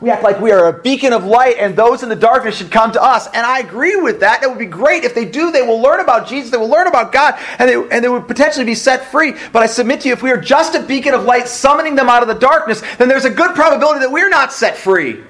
[0.00, 2.70] We act like we are a beacon of light and those in the darkness should
[2.70, 3.26] come to us.
[3.26, 4.44] And I agree with that.
[4.44, 5.02] It would be great.
[5.02, 7.74] If they do, they will learn about Jesus, they will learn about God, and they,
[7.74, 9.34] and they would potentially be set free.
[9.52, 12.08] But I submit to you, if we are just a beacon of light summoning them
[12.08, 15.24] out of the darkness, then there's a good probability that we're not set free.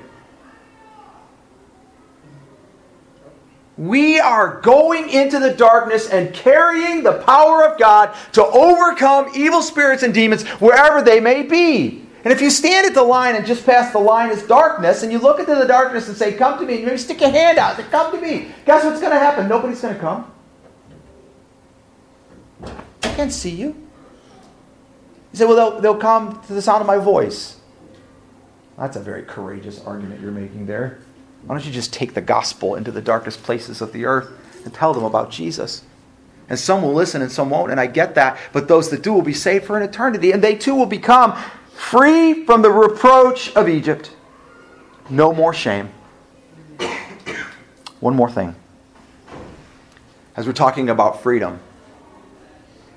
[3.78, 9.62] We are going into the darkness and carrying the power of God to overcome evil
[9.62, 12.04] spirits and demons wherever they may be.
[12.24, 15.12] And if you stand at the line and just past the line is darkness, and
[15.12, 17.56] you look into the darkness and say, Come to me, and maybe stick your hand
[17.56, 19.48] out and say, Come to me, guess what's going to happen?
[19.48, 20.30] Nobody's going to come.
[22.64, 23.68] I can't see you.
[25.32, 27.60] You say, Well, they'll, they'll come to the sound of my voice.
[28.76, 30.98] That's a very courageous argument you're making there.
[31.48, 34.28] Why don't you just take the gospel into the darkest places of the earth
[34.66, 35.82] and tell them about Jesus?
[36.50, 38.38] And some will listen and some won't, and I get that.
[38.52, 41.34] But those that do will be saved for an eternity, and they too will become
[41.72, 44.14] free from the reproach of Egypt.
[45.08, 45.88] No more shame.
[48.00, 48.54] One more thing.
[50.36, 51.60] As we're talking about freedom,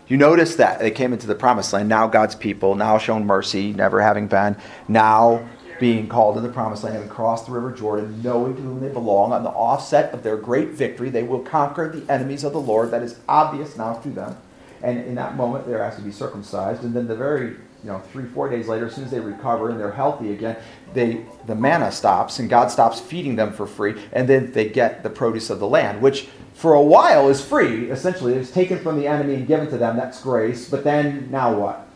[0.09, 3.71] you notice that they came into the promised land, now God's people, now shown mercy,
[3.71, 4.57] never having been,
[4.89, 5.47] now
[5.81, 8.87] being called to the promised land, having crossed the river Jordan, knowing to whom they
[8.87, 9.33] belong.
[9.33, 12.91] On the offset of their great victory, they will conquer the enemies of the Lord.
[12.91, 14.37] That is obvious now to them.
[14.83, 16.83] And in that moment, they're asked to be circumcised.
[16.83, 19.71] And then the very, you know, three, four days later, as soon as they recover
[19.71, 20.55] and they're healthy again,
[20.93, 25.01] they the manna stops and God stops feeding them for free, and then they get
[25.01, 27.89] the produce of the land, which for a while is free.
[27.89, 29.97] Essentially, it's taken from the enemy and given to them.
[29.97, 30.69] That's grace.
[30.69, 31.87] But then now what?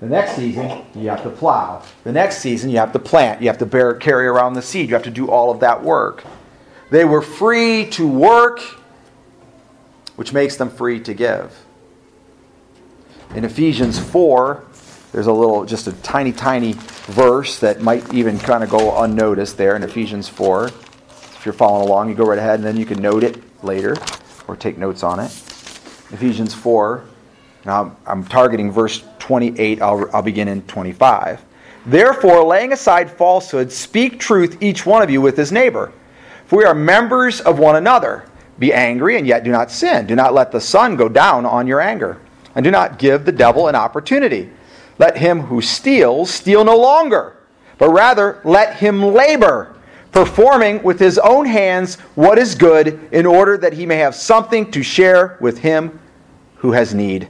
[0.00, 1.82] The next season, you have to plow.
[2.04, 3.42] The next season, you have to plant.
[3.42, 4.88] You have to bear, carry around the seed.
[4.88, 6.24] You have to do all of that work.
[6.90, 8.60] They were free to work,
[10.16, 11.64] which makes them free to give.
[13.34, 14.64] In Ephesians 4,
[15.12, 19.58] there's a little, just a tiny, tiny verse that might even kind of go unnoticed
[19.58, 20.68] there in Ephesians 4.
[20.68, 23.96] If you're following along, you go right ahead and then you can note it later
[24.48, 25.30] or take notes on it.
[26.10, 27.04] Ephesians 4.
[27.64, 31.44] Now, I'm targeting verse 28, I'll, I'll begin in 25.
[31.86, 35.92] Therefore, laying aside falsehood, speak truth each one of you with his neighbor.
[36.46, 38.24] For we are members of one another.
[38.58, 40.06] Be angry and yet do not sin.
[40.06, 42.18] Do not let the sun go down on your anger.
[42.54, 44.50] And do not give the devil an opportunity.
[44.98, 47.36] Let him who steals steal no longer,
[47.78, 49.74] but rather let him labor,
[50.12, 54.70] performing with his own hands what is good, in order that he may have something
[54.72, 55.98] to share with him
[56.56, 57.28] who has need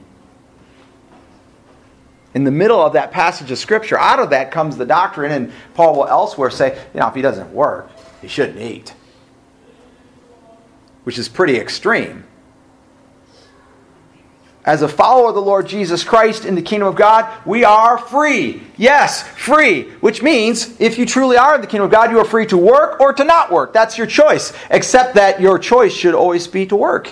[2.33, 5.51] in the middle of that passage of Scripture, out of that comes the doctrine, and
[5.73, 7.89] Paul will elsewhere say, you know, if he doesn't work,
[8.21, 8.93] he shouldn't eat.
[11.03, 12.25] Which is pretty extreme.
[14.63, 17.97] As a follower of the Lord Jesus Christ in the kingdom of God, we are
[17.97, 18.61] free.
[18.77, 19.89] Yes, free.
[20.01, 22.57] Which means if you truly are in the kingdom of God, you are free to
[22.57, 23.73] work or to not work.
[23.73, 24.53] That's your choice.
[24.69, 27.11] Except that your choice should always be to work.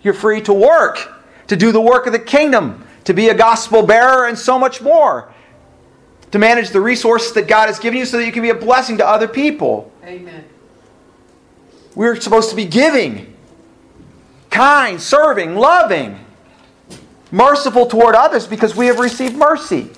[0.00, 3.82] You're free to work, to do the work of the kingdom, to be a gospel
[3.82, 5.32] bearer, and so much more.
[6.30, 8.54] To manage the resources that God has given you so that you can be a
[8.54, 9.92] blessing to other people.
[10.04, 10.44] Amen.
[11.94, 13.36] We're supposed to be giving,
[14.50, 16.24] kind, serving, loving,
[17.30, 19.90] merciful toward others because we have received mercy.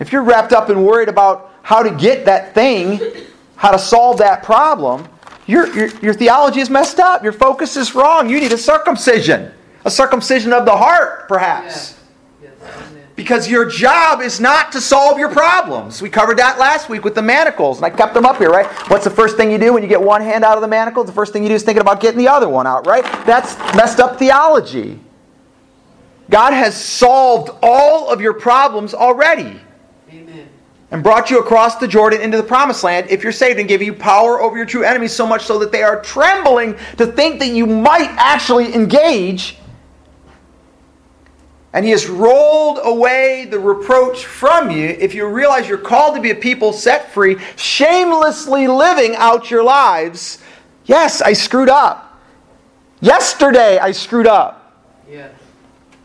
[0.00, 3.00] If you're wrapped up and worried about how to get that thing,
[3.56, 5.06] how to solve that problem,
[5.46, 7.22] your, your, your theology is messed up.
[7.22, 8.28] Your focus is wrong.
[8.28, 9.52] You need a circumcision.
[9.84, 11.96] A circumcision of the heart, perhaps.
[12.42, 12.52] Yes.
[12.60, 12.94] Yes.
[13.14, 16.00] Because your job is not to solve your problems.
[16.00, 18.66] We covered that last week with the manacles, and I kept them up here, right?
[18.88, 21.02] What's the first thing you do when you get one hand out of the manacle?
[21.02, 23.02] The first thing you do is thinking about getting the other one out, right?
[23.26, 25.00] That's messed up theology.
[26.30, 29.60] God has solved all of your problems already
[30.12, 30.48] Amen.
[30.90, 33.80] and brought you across the Jordan into the promised land if you're saved and give
[33.80, 37.38] you power over your true enemies so much so that they are trembling to think
[37.40, 39.56] that you might actually engage
[41.78, 46.20] and he has rolled away the reproach from you if you realize you're called to
[46.20, 50.42] be a people set free, shamelessly living out your lives.
[50.86, 52.20] Yes, I screwed up.
[52.98, 54.82] Yesterday I screwed up.
[55.08, 55.32] Yes.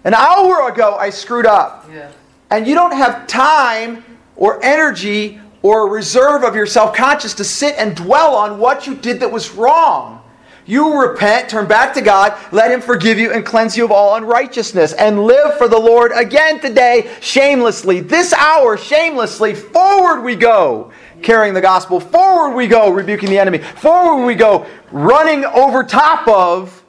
[0.03, 1.89] An hour ago I screwed up.
[1.91, 2.13] Yes.
[2.51, 4.05] And you don't have time
[4.35, 8.93] or energy or reserve of your self conscious to sit and dwell on what you
[8.93, 10.22] did that was wrong.
[10.65, 14.15] You repent, turn back to God, let Him forgive you and cleanse you of all
[14.15, 17.99] unrighteousness, and live for the Lord again today, shamelessly.
[17.99, 19.55] This hour, shamelessly.
[19.55, 20.91] Forward we go,
[21.21, 21.99] carrying the gospel.
[21.99, 23.57] Forward we go, rebuking the enemy.
[23.57, 26.83] Forward we go, running over top of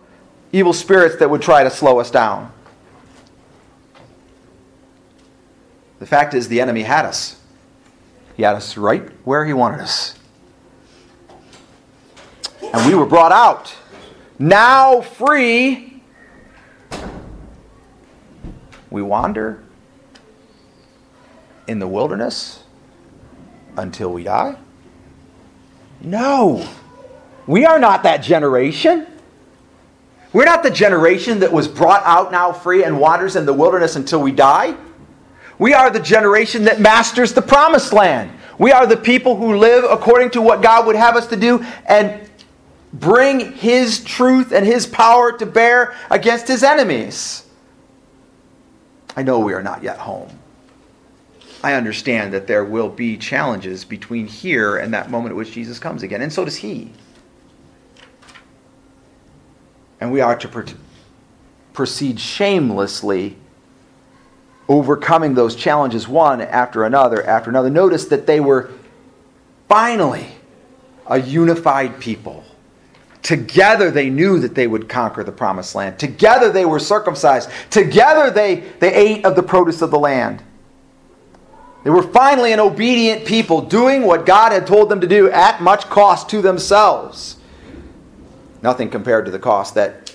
[0.52, 2.52] evil spirits that would try to slow us down.
[5.98, 7.40] The fact is, the enemy had us.
[8.36, 10.14] He had us right where he wanted us.
[12.74, 13.72] And we were brought out.
[14.36, 16.02] Now free,
[18.90, 19.62] we wander
[21.68, 22.64] in the wilderness
[23.76, 24.56] until we die?
[26.00, 26.68] No.
[27.46, 29.06] We are not that generation.
[30.32, 33.94] We're not the generation that was brought out now free and wanders in the wilderness
[33.94, 34.76] until we die.
[35.60, 38.32] We are the generation that masters the promised land.
[38.58, 41.64] We are the people who live according to what God would have us to do
[41.86, 42.28] and
[42.94, 47.44] bring his truth and his power to bear against his enemies.
[49.16, 50.30] I know we are not yet home.
[51.62, 55.78] I understand that there will be challenges between here and that moment at which Jesus
[55.78, 56.92] comes again, and so does he.
[60.00, 60.74] And we are to
[61.72, 63.36] proceed shamelessly,
[64.68, 67.70] overcoming those challenges one after another after another.
[67.70, 68.70] Notice that they were
[69.68, 70.26] finally
[71.06, 72.44] a unified people.
[73.24, 75.98] Together they knew that they would conquer the promised land.
[75.98, 77.48] Together they were circumcised.
[77.70, 80.42] Together they, they ate of the produce of the land.
[81.84, 85.62] They were finally an obedient people doing what God had told them to do at
[85.62, 87.38] much cost to themselves.
[88.62, 90.14] Nothing compared to the cost that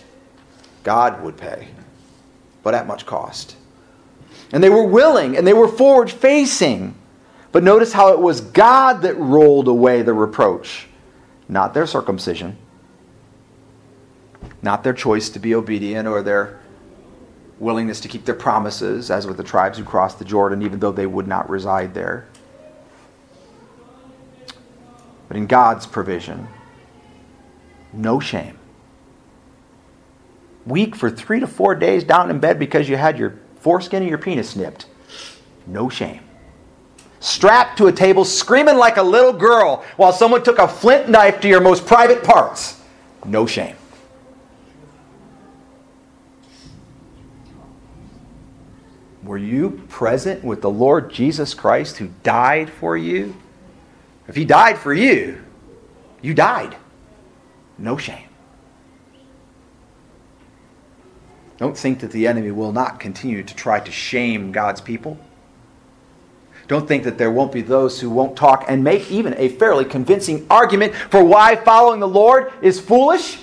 [0.83, 1.69] God would pay,
[2.61, 3.55] but at much cost.
[4.51, 6.93] And they were willing and they were forward facing.
[7.51, 10.87] But notice how it was God that rolled away the reproach,
[11.47, 12.55] not their circumcision,
[14.61, 16.59] not their choice to be obedient or their
[17.59, 20.91] willingness to keep their promises, as with the tribes who crossed the Jordan, even though
[20.91, 22.27] they would not reside there.
[25.27, 26.47] But in God's provision,
[27.93, 28.57] no shame.
[30.65, 34.09] Weak for three to four days down in bed because you had your foreskin and
[34.09, 34.85] your penis snipped.
[35.67, 36.21] No shame.
[37.19, 41.41] Strapped to a table, screaming like a little girl while someone took a flint knife
[41.41, 42.81] to your most private parts.
[43.25, 43.75] No shame.
[49.29, 53.35] Were you present with the Lord Jesus Christ who died for you?
[54.27, 55.39] If he died for you,
[56.19, 56.75] you died.
[57.77, 58.27] No shame.
[61.57, 65.19] Don't think that the enemy will not continue to try to shame God's people.
[66.67, 69.85] Don't think that there won't be those who won't talk and make even a fairly
[69.85, 73.37] convincing argument for why following the Lord is foolish.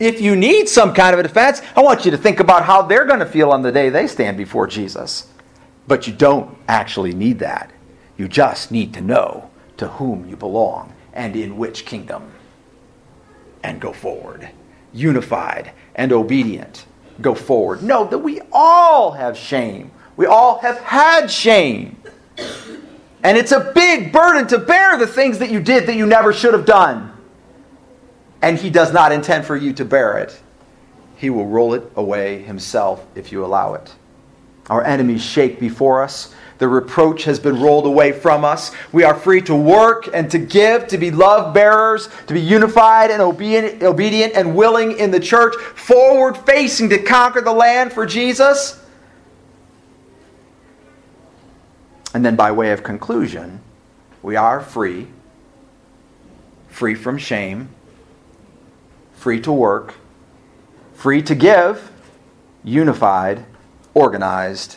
[0.00, 2.82] If you need some kind of a defense, I want you to think about how
[2.82, 5.28] they're going to feel on the day they stand before Jesus.
[5.86, 7.70] But you don't actually need that.
[8.16, 12.32] You just need to know to whom you belong and in which kingdom.
[13.62, 14.48] And go forward,
[14.92, 16.86] unified and obedient.
[17.20, 17.82] Go forward.
[17.82, 19.90] Know that we all have shame.
[20.16, 21.96] We all have had shame.
[23.22, 26.32] And it's a big burden to bear the things that you did that you never
[26.32, 27.15] should have done.
[28.46, 30.40] And He does not intend for you to bear it.
[31.16, 33.92] He will roll it away Himself if you allow it.
[34.70, 36.32] Our enemies shake before us.
[36.58, 38.70] The reproach has been rolled away from us.
[38.92, 43.10] We are free to work and to give, to be love bearers, to be unified
[43.10, 48.06] and obedient, obedient and willing in the church, forward facing to conquer the land for
[48.06, 48.80] Jesus.
[52.14, 53.60] And then, by way of conclusion,
[54.22, 55.08] we are free,
[56.68, 57.70] free from shame,
[59.26, 59.94] free to work,
[60.94, 61.90] free to give,
[62.62, 63.44] unified,
[63.92, 64.76] organized,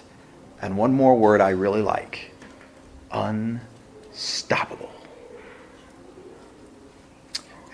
[0.59, 2.31] and one more word I really like
[3.11, 4.89] unstoppable.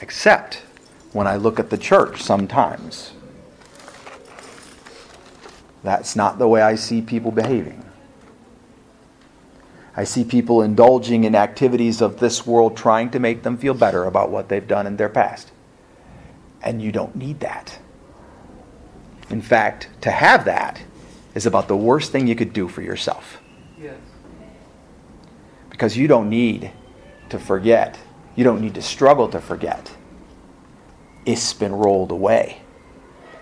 [0.02, 0.64] Except
[1.14, 3.14] when I look at the church sometimes.
[5.82, 7.86] That's not the way I see people behaving.
[9.96, 14.04] I see people indulging in activities of this world trying to make them feel better
[14.04, 15.54] about what they've done in their past.
[16.66, 17.78] And you don't need that.
[19.30, 20.82] In fact, to have that
[21.36, 23.40] is about the worst thing you could do for yourself.
[23.80, 23.98] Yes.
[25.70, 26.72] Because you don't need
[27.30, 28.00] to forget.
[28.36, 29.92] You don't need to struggle to forget.
[31.26, 32.62] It's been rolled away.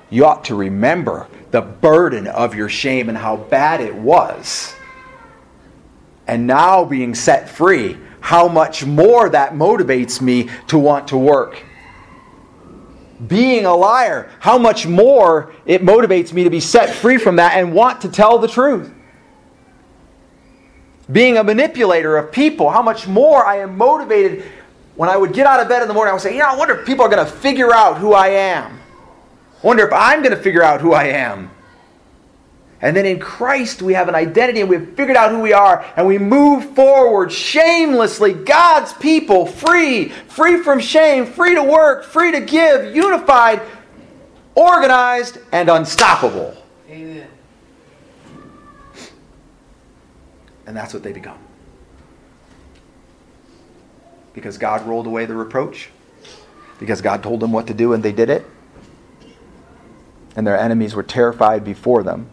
[0.09, 4.73] You ought to remember the burden of your shame and how bad it was.
[6.27, 11.63] And now being set free, how much more that motivates me to want to work
[13.27, 17.57] being a liar, how much more it motivates me to be set free from that
[17.57, 18.91] and want to tell the truth.
[21.11, 24.43] Being a manipulator of people, how much more I am motivated
[24.95, 26.11] when I would get out of bed in the morning.
[26.11, 28.13] I would say, you know, I wonder if people are going to figure out who
[28.13, 28.79] I am.
[29.61, 31.49] I wonder if I'm going to figure out who I am.
[32.83, 35.85] And then in Christ, we have an identity and we've figured out who we are,
[35.95, 42.33] and we move forward shamelessly, God's people, free, free from shame, free to work, free
[42.33, 43.61] to give, unified,
[44.53, 46.57] organized, and unstoppable.
[46.89, 47.25] Amen.
[50.67, 51.39] And that's what they become.
[54.33, 55.87] Because God rolled away the reproach,
[56.79, 58.45] because God told them what to do and they did it,
[60.35, 62.27] and their enemies were terrified before them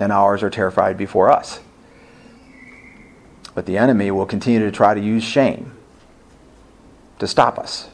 [0.00, 1.60] and ours are terrified before us.
[3.54, 5.72] But the enemy will continue to try to use shame
[7.18, 7.88] to stop us.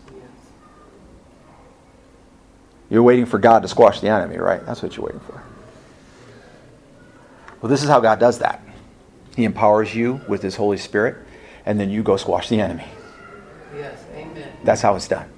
[2.88, 4.64] You're waiting for God to squash the enemy, right?
[4.64, 5.42] That's what you're waiting for.
[7.61, 8.62] Well, this is how God does that.
[9.34, 11.16] He empowers you with His Holy Spirit,
[11.64, 12.86] and then you go squash the enemy.
[13.74, 13.98] Yes.
[14.14, 14.52] Amen.
[14.62, 15.28] That's how it's done.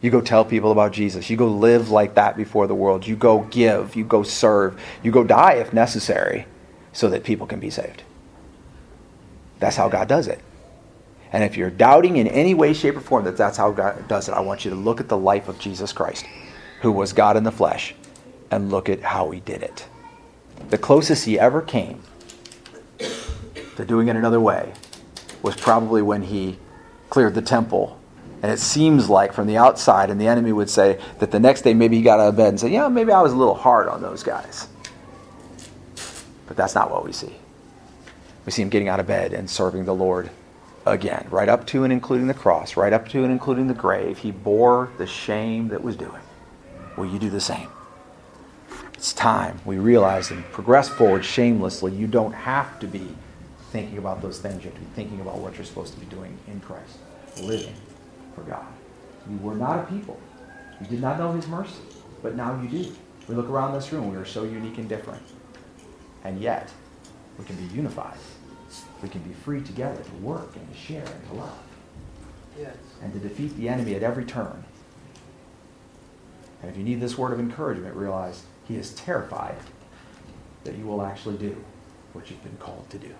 [0.00, 1.28] You go tell people about Jesus.
[1.28, 3.06] You go live like that before the world.
[3.06, 3.94] You go give.
[3.96, 4.80] You go serve.
[5.02, 6.46] You go die if necessary
[6.92, 8.02] so that people can be saved.
[9.58, 10.40] That's how God does it.
[11.32, 14.28] And if you're doubting in any way, shape, or form that that's how God does
[14.28, 16.24] it, I want you to look at the life of Jesus Christ,
[16.80, 17.94] who was God in the flesh,
[18.50, 19.86] and look at how he did it.
[20.70, 22.02] The closest he ever came
[23.76, 24.72] to doing it another way
[25.42, 26.58] was probably when he
[27.10, 27.99] cleared the temple.
[28.42, 31.62] And it seems like from the outside, and the enemy would say that the next
[31.62, 33.54] day maybe he got out of bed and said, Yeah, maybe I was a little
[33.54, 34.68] hard on those guys.
[36.46, 37.34] But that's not what we see.
[38.46, 40.30] We see him getting out of bed and serving the Lord
[40.86, 44.18] again, right up to and including the cross, right up to and including the grave.
[44.18, 46.22] He bore the shame that was doing.
[46.96, 47.68] Will you do the same?
[48.94, 51.92] It's time we realize and progress forward shamelessly.
[51.92, 53.06] You don't have to be
[53.70, 54.64] thinking about those things.
[54.64, 56.98] You have to be thinking about what you're supposed to be doing in Christ,
[57.40, 57.74] living
[58.40, 58.66] for God.
[59.30, 60.18] You were not a people.
[60.80, 61.80] You did not know His mercy,
[62.22, 62.92] but now you do.
[63.28, 65.22] We look around this room, we are so unique and different.
[66.24, 66.70] And yet,
[67.38, 68.18] we can be unified.
[69.02, 71.58] We can be free together to work and to share and to love
[72.58, 72.76] Yes.
[73.02, 74.64] and to defeat the enemy at every turn.
[76.62, 79.56] And if you need this word of encouragement, realize he is terrified
[80.64, 81.56] that you will actually do
[82.12, 83.14] what you've been called to do.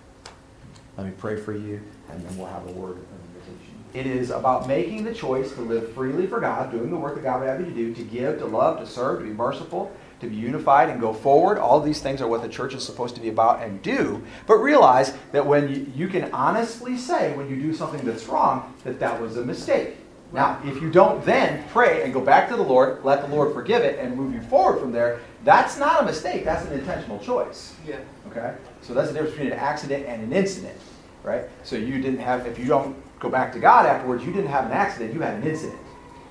[0.97, 2.97] Let me pray for you, and then we'll have a word.
[3.93, 7.23] It is about making the choice to live freely for God, doing the work that
[7.23, 9.91] God would have you to do, to give, to love, to serve, to be merciful,
[10.21, 11.57] to be unified and go forward.
[11.57, 14.23] All these things are what the church is supposed to be about and do.
[14.47, 18.73] But realize that when you, you can honestly say when you do something that's wrong,
[18.85, 19.97] that that was a mistake.
[20.33, 23.53] Now, if you don't then pray and go back to the Lord, let the Lord
[23.53, 26.45] forgive it, and move you forward from there, that's not a mistake.
[26.45, 27.75] That's an intentional choice.
[27.85, 27.97] Yeah.
[28.29, 28.55] Okay?
[28.81, 30.77] So that's the difference between an accident and an incident,
[31.23, 31.43] right?
[31.63, 34.65] So you didn't have, if you don't go back to God afterwards, you didn't have
[34.65, 35.79] an accident, you had an incident.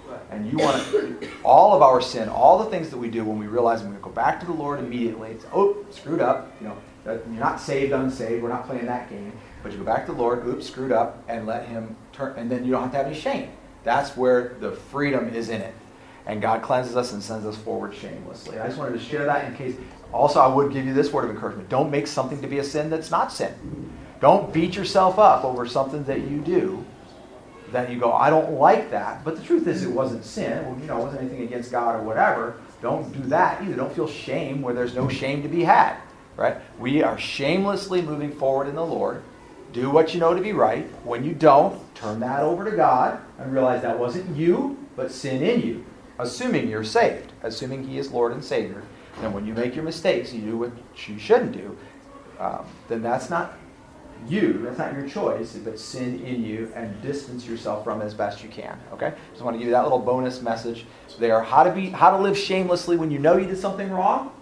[0.07, 0.21] Right.
[0.33, 3.39] And you want to, all of our sin, all the things that we do when
[3.39, 6.53] we realize we're going to go back to the Lord immediately, it's, oh, screwed up,
[6.61, 9.33] you know, that- you're not saved, unsaved, we're not playing that game.
[9.63, 12.51] But you go back to the Lord, oops, screwed up, and let Him turn, and
[12.51, 13.51] then you don't have to have any shame.
[13.85, 15.75] That's where the freedom is in it.
[16.27, 18.59] And God cleanses us and sends us forward shamelessly.
[18.59, 19.77] I just wanted to share that in case.
[20.13, 21.69] Also, I would give you this word of encouragement.
[21.69, 23.55] Don't make something to be a sin that's not sin.
[24.21, 26.85] Don't beat yourself up over something that you do
[27.73, 29.25] that you go, I don't like that.
[29.25, 30.65] But the truth is, it wasn't sin.
[30.65, 32.57] Well, you know, it wasn't anything against God or whatever.
[32.83, 33.77] Don't do that either.
[33.77, 35.97] Don't feel shame where there's no shame to be had.
[36.37, 36.57] Right?
[36.79, 39.23] We are shamelessly moving forward in the Lord.
[39.73, 40.87] Do what you know to be right.
[41.05, 45.43] When you don't, turn that over to God and realize that wasn't you, but sin
[45.43, 45.85] in you.
[46.19, 48.83] Assuming you're saved, assuming He is Lord and Savior.
[49.23, 50.73] And when you make your mistakes, you do what
[51.07, 51.77] you shouldn't do,
[52.39, 53.55] um, then that's not
[54.29, 58.15] you, that's not your choice, but sin in you and distance yourself from it as
[58.15, 58.79] best you can.
[58.93, 59.15] Okay?
[59.33, 60.87] Just want to give you that little bonus message
[61.19, 61.43] there.
[61.43, 64.33] How to be how to live shamelessly when you know you did something wrong.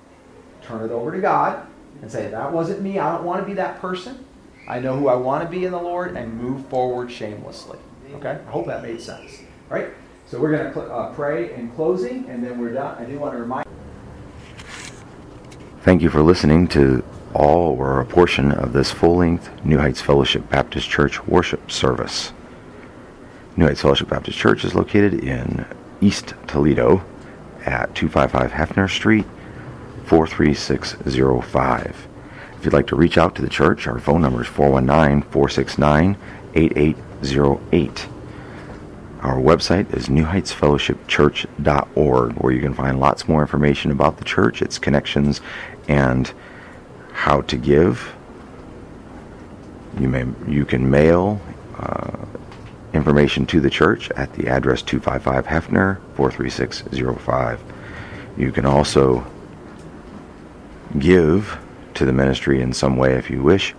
[0.62, 1.66] Turn it over to God
[2.02, 2.98] and say, That wasn't me.
[2.98, 4.24] I don't want to be that person.
[4.66, 7.78] I know who I want to be in the Lord and move forward shamelessly.
[8.14, 8.38] Okay?
[8.46, 9.40] I hope that made sense.
[9.70, 9.88] All right?
[10.26, 12.98] So we're going to cl- uh, pray in closing and then we're done.
[12.98, 13.66] I do want to remind
[15.82, 17.02] Thank you for listening to
[17.34, 22.32] all or a portion of this full length New Heights Fellowship Baptist Church worship service.
[23.56, 25.66] New Heights Fellowship Baptist Church is located in
[26.00, 27.04] East Toledo
[27.64, 29.26] at 255 Hefner Street,
[30.06, 32.08] 43605.
[32.56, 36.16] If you'd like to reach out to the church, our phone number is 419 469
[36.54, 38.08] 8808.
[39.20, 44.78] Our website is newheightsfellowshipchurch.org, where you can find lots more information about the church, its
[44.78, 45.40] connections,
[45.88, 46.32] and
[47.18, 48.14] how to give.
[49.98, 51.40] You may you can mail
[51.76, 52.16] uh,
[52.92, 57.60] information to the church at the address 255 Hefner 43605.
[58.36, 59.26] You can also
[61.00, 61.58] give
[61.94, 63.74] to the ministry in some way if you wish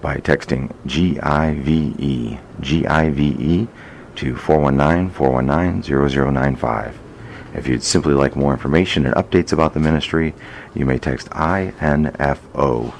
[0.00, 3.68] by texting GIVE GIVE
[4.16, 6.94] to 419-419-0095.
[7.54, 10.34] If you'd simply like more information and updates about the ministry,
[10.74, 12.94] you may text INFO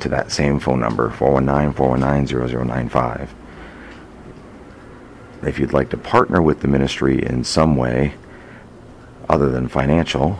[0.00, 3.28] to that same phone number 419-419-0095.
[5.42, 8.14] If you'd like to partner with the ministry in some way
[9.28, 10.38] other than financial,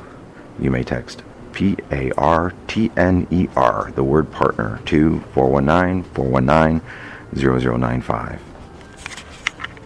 [0.59, 6.05] you may text P A R T N E R, the word partner, to 419
[6.14, 6.81] 419
[7.35, 8.41] 0095.